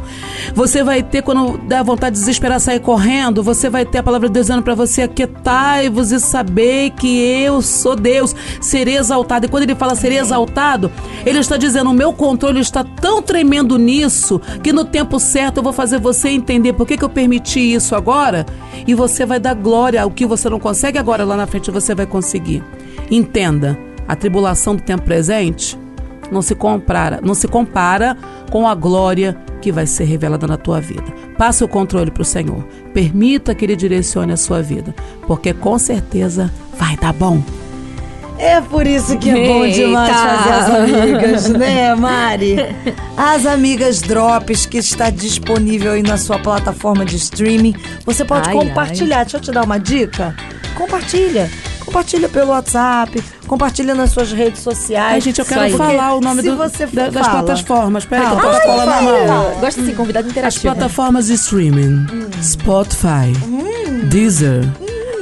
Você 0.54 0.82
vai 0.82 1.02
ter 1.02 1.22
quando 1.22 1.58
der 1.58 1.82
vontade 1.82 2.14
de 2.14 2.20
desesperar 2.20 2.60
sair 2.60 2.80
correndo, 2.80 3.42
você 3.42 3.68
vai 3.68 3.84
ter 3.84 3.98
a 3.98 4.02
palavra 4.02 4.28
de 4.28 4.34
Deus 4.34 4.46
dizendo 4.46 4.62
para 4.62 4.74
você: 4.74 5.02
"Aquietai-vos 5.02 6.12
e 6.12 6.20
sabei 6.20 6.90
que 6.90 7.20
eu 7.20 7.62
sou 7.62 7.96
Deus, 7.96 8.34
serei 8.60 8.96
exaltado". 8.96 9.46
E 9.46 9.48
quando 9.48 9.64
ele 9.64 9.74
fala 9.74 9.94
serei 9.94 10.18
exaltado, 10.18 10.90
ele 11.24 11.38
está 11.38 11.56
dizendo: 11.56 11.90
"O 11.90 11.94
meu 11.94 12.12
controle 12.12 12.60
está 12.60 12.84
tão 12.84 13.22
tremendo 13.22 13.78
nisso 13.78 14.40
que 14.62 14.72
no 14.72 14.84
tempo 14.84 15.18
certo 15.18 15.58
eu 15.58 15.62
vou 15.62 15.72
fazer 15.72 15.98
você 15.98 16.28
entender 16.28 16.72
por 16.72 16.86
que, 16.86 16.96
que 16.96 17.04
eu 17.04 17.08
permiti 17.08 17.60
isso 17.60 17.94
agora 17.94 18.46
e 18.86 18.94
você 18.94 19.24
vai 19.26 19.38
dar 19.38 19.54
glória 19.54 20.02
ao 20.02 20.10
que 20.10 20.26
você 20.26 20.48
não 20.48 20.58
consegue 20.58 20.98
agora 20.98 21.24
lá 21.24 21.36
na 21.36 21.46
frente 21.46 21.70
você 21.70 21.94
vai 21.94 22.06
conseguir. 22.06 22.62
Entenda, 23.10 23.78
a 24.06 24.16
tribulação 24.16 24.74
do 24.74 24.82
tempo 24.82 25.02
presente 25.02 25.78
não 26.30 26.42
se 26.42 26.54
compara, 26.54 27.20
não 27.22 27.34
se 27.34 27.48
compara 27.48 28.16
com 28.50 28.66
a 28.66 28.74
glória 28.74 29.36
que 29.60 29.70
vai 29.70 29.86
ser 29.86 30.04
revelada 30.04 30.46
na 30.46 30.56
tua 30.56 30.80
vida. 30.80 31.04
Passe 31.38 31.62
o 31.62 31.68
controle 31.68 32.10
para 32.10 32.22
o 32.22 32.24
Senhor. 32.24 32.64
Permita 32.92 33.54
que 33.54 33.64
Ele 33.64 33.76
direcione 33.76 34.32
a 34.32 34.36
sua 34.36 34.62
vida, 34.62 34.94
porque 35.26 35.52
com 35.54 35.78
certeza 35.78 36.50
vai 36.78 36.96
dar 36.96 37.12
bom. 37.12 37.42
É 38.40 38.58
por 38.58 38.86
isso 38.86 39.18
que 39.18 39.28
é 39.28 39.46
bom 39.46 39.66
Eita. 39.66 39.76
demais 39.76 40.16
fazer 40.16 40.50
as 40.50 40.70
amigas, 40.70 41.48
né, 41.50 41.94
Mari? 41.94 42.56
As 43.14 43.44
amigas 43.44 44.00
Drops, 44.00 44.64
que 44.64 44.78
está 44.78 45.10
disponível 45.10 45.92
aí 45.92 46.02
na 46.02 46.16
sua 46.16 46.38
plataforma 46.38 47.04
de 47.04 47.16
streaming. 47.16 47.74
Você 48.06 48.24
pode 48.24 48.48
Ai, 48.48 48.54
compartilhar. 48.54 49.24
Deixa 49.24 49.36
eu 49.36 49.42
te 49.42 49.52
dar 49.52 49.62
uma 49.62 49.78
dica. 49.78 50.34
Compartilha. 50.74 51.50
Compartilha 51.90 52.28
pelo 52.28 52.50
WhatsApp, 52.52 53.20
compartilha 53.48 53.96
nas 53.96 54.12
suas 54.12 54.30
redes 54.30 54.60
sociais. 54.62 55.14
Ai, 55.14 55.20
gente, 55.20 55.40
eu 55.40 55.44
quero 55.44 55.76
falar 55.76 56.14
o 56.14 56.20
nome 56.20 56.40
do- 56.40 56.56
você 56.56 56.86
da- 56.86 57.08
das 57.10 57.26
plataformas. 57.26 58.04
Peraí, 58.04 58.26
que 58.28 58.32
eu 58.32 58.36
tô 58.52 58.60
com 58.60 58.80
a 58.80 58.86
na 58.86 59.02
mão. 59.02 59.54
Gosto 59.60 59.80
assim, 59.80 59.92
convidado 59.96 60.26
As 60.26 60.30
interativo. 60.30 60.62
plataformas 60.62 61.26
de 61.26 61.34
streaming: 61.34 62.06
Spotify, 62.40 63.32
Deezer, 64.08 64.62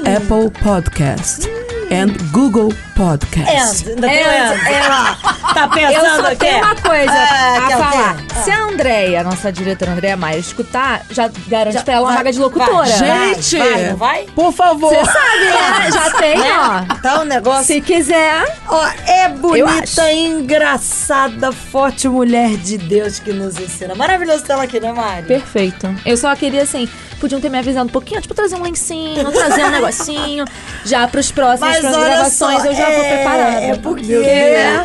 Apple 0.05 0.51
Podcast 0.63 1.49
and 1.91 2.13
Google 2.33 2.73
Podcast. 2.95 3.85
And, 3.87 3.91
ainda 3.91 4.09
tem 4.09 4.23
And, 4.25 4.53
and. 4.53 4.69
É 4.69 4.89
lá. 4.89 5.19
Tá 5.55 5.69
pensando 5.69 6.05
Eu 6.07 6.17
só 6.23 6.29
que 6.31 6.37
tenho 6.37 6.57
é? 6.57 6.63
uma 6.63 6.75
coisa 6.77 7.13
Ah, 7.13 7.57
a 7.59 7.67
o 7.67 7.71
falar. 7.83 8.17
Se 8.45 8.51
a 8.51 8.63
Andréia, 8.65 9.25
nossa 9.25 9.51
diretora 9.53 9.93
Andréia 9.93 10.17
Maia, 10.17 10.39
escutar, 10.39 11.03
já 11.11 11.31
garante 11.49 11.75
Já- 11.79 11.83
pra 11.83 11.95
ela 11.95 12.03
uma 12.03 12.09
vai- 12.09 12.17
vaga 12.19 12.33
de 12.33 12.39
locutora. 12.39 12.71
vai, 12.89 13.35
Gente, 13.35 13.59
vai, 13.59 13.83
não 13.91 13.97
vai? 13.97 14.27
por 14.35 14.53
favor. 14.53 14.91
Você 14.95 15.05
sabe, 15.05 15.45
né? 15.45 15.91
Já 15.93 16.11
tem, 16.13 16.39
ó. 16.41 16.95
Tá 17.03 17.21
um 17.21 17.25
negócio. 17.25 17.65
Se 17.65 17.81
quiser. 17.81 18.45
Ó, 18.69 18.87
é 19.07 19.25
acho. 19.25 19.35
bonita, 19.39 20.13
engraçada, 20.13 21.53
forte 21.53 22.09
mulher 22.09 22.51
de 22.57 22.77
Deus 22.79 23.19
que 23.19 23.33
nos 23.33 23.59
ensina. 23.59 23.95
Maravilhoso 23.95 24.45
ter 24.45 24.53
ela 24.53 24.65
aqui, 24.65 24.79
né, 24.81 24.93
Mari? 24.93 25.27
Perfeito. 25.27 25.95
Eu 26.05 26.17
só 26.17 26.35
queria, 26.37 26.63
assim, 26.63 26.89
podiam 27.19 27.41
ter 27.41 27.49
me 27.49 27.59
avisado 27.59 27.87
um 27.87 27.93
pouquinho, 27.93 28.21
tipo, 28.21 28.35
trazer 28.35 28.57
um 28.57 28.63
lencinho, 28.63 29.31
trazer 29.33 29.65
um 29.65 29.71
negocinho. 29.71 30.45
Já 30.85 31.07
pros 31.09 31.31
próximos, 31.31 31.71
Mas 31.71 31.81
pras 31.81 31.95
olha 31.95 32.05
gravações, 32.07 32.63
só, 32.63 32.67
eu 32.69 32.75
já 32.75 32.85
vou 32.87 33.05
é, 33.05 33.17
preparada. 33.17 33.61
É 33.61 33.75
porque 33.77 34.19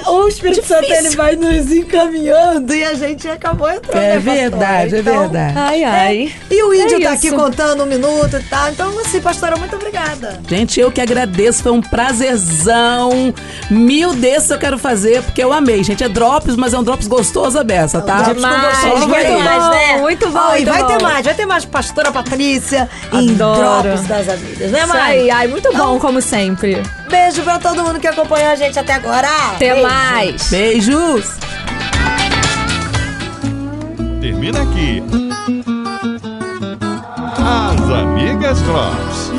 o 0.07 0.27
Espírito 0.27 0.65
Santo 0.67 0.81
Difícil. 0.81 1.05
ele 1.05 1.15
vai 1.15 1.35
nos 1.35 1.71
encaminhando 1.71 2.73
e 2.75 2.83
a 2.83 2.93
gente 2.93 3.27
acabou 3.27 3.69
entrando. 3.69 4.01
É 4.03 4.07
né, 4.07 4.15
pastora? 4.15 4.33
verdade, 4.35 4.95
é 4.95 4.99
Então, 4.99 5.19
verdade. 5.19 5.53
Ai, 5.57 5.83
ai. 5.83 6.33
E 6.49 6.63
o 6.63 6.73
índio 6.73 6.97
É 6.97 7.03
tá 7.03 7.11
aqui 7.13 7.31
contando 7.31 7.83
um 7.83 7.85
minuto 7.85 8.37
e 8.37 8.43
tal. 8.43 8.69
Então, 8.69 8.99
assim, 8.99 9.21
pastora, 9.21 9.55
muito 9.57 9.75
obrigada. 9.75 10.39
Gente, 10.47 10.79
eu 10.79 10.91
que 10.91 11.01
agradeço, 11.01 11.63
foi 11.63 11.71
um 11.71 11.81
prazerzão. 11.81 13.33
Mil 13.69 14.13
desses 14.13 14.49
eu 14.49 14.57
quero 14.57 14.77
fazer, 14.77 15.21
porque 15.23 15.43
eu 15.43 15.51
amei. 15.53 15.83
Gente, 15.83 16.03
é 16.03 16.09
drops, 16.09 16.55
mas 16.55 16.73
é 16.73 16.77
um 16.79 16.83
drops 16.83 17.07
gostoso 17.07 17.57
a 17.57 17.63
beça, 17.63 18.01
tá? 18.01 18.21
Drops 18.21 18.43
com 18.43 18.49
gostoso, 18.61 19.07
muito 19.07 19.09
vai 19.09 19.25
ter 19.25 19.43
mais, 19.43 19.69
né? 19.69 19.97
muito 19.97 20.29
bom, 20.29 20.47
e 20.49 20.51
muito 20.51 20.69
vai 20.69 20.85
ter 20.85 20.97
bom. 20.97 21.03
mais, 21.03 21.25
vai 21.25 21.33
ter 21.33 21.45
mais 21.45 21.65
pastora 21.65 22.11
Patrícia 22.23 22.89
em 23.11 23.31
Adoro. 23.35 23.81
Drops 23.83 24.07
das 24.07 24.29
Amigas, 24.29 24.71
né, 24.71 24.79
Isso 24.79 24.87
Mari? 24.87 25.01
aí, 25.01 25.31
ai, 25.31 25.47
muito 25.47 25.71
bom, 25.75 25.99
como 25.99 26.21
sempre. 26.21 26.81
Beijo 27.09 27.41
pra 27.43 27.59
todo 27.59 27.83
mundo 27.83 27.99
que 27.99 28.07
acompanhou 28.07 28.49
a 28.51 28.55
gente 28.55 28.77
até 28.79 28.93
agora. 28.93 29.27
Até 29.55 29.73
Beijo. 29.73 29.87
mais. 29.87 30.49
Beijos! 30.49 31.25
Termina 34.21 34.61
aqui. 34.61 35.03
Amigas 37.93 38.61
Drops. 38.61 39.32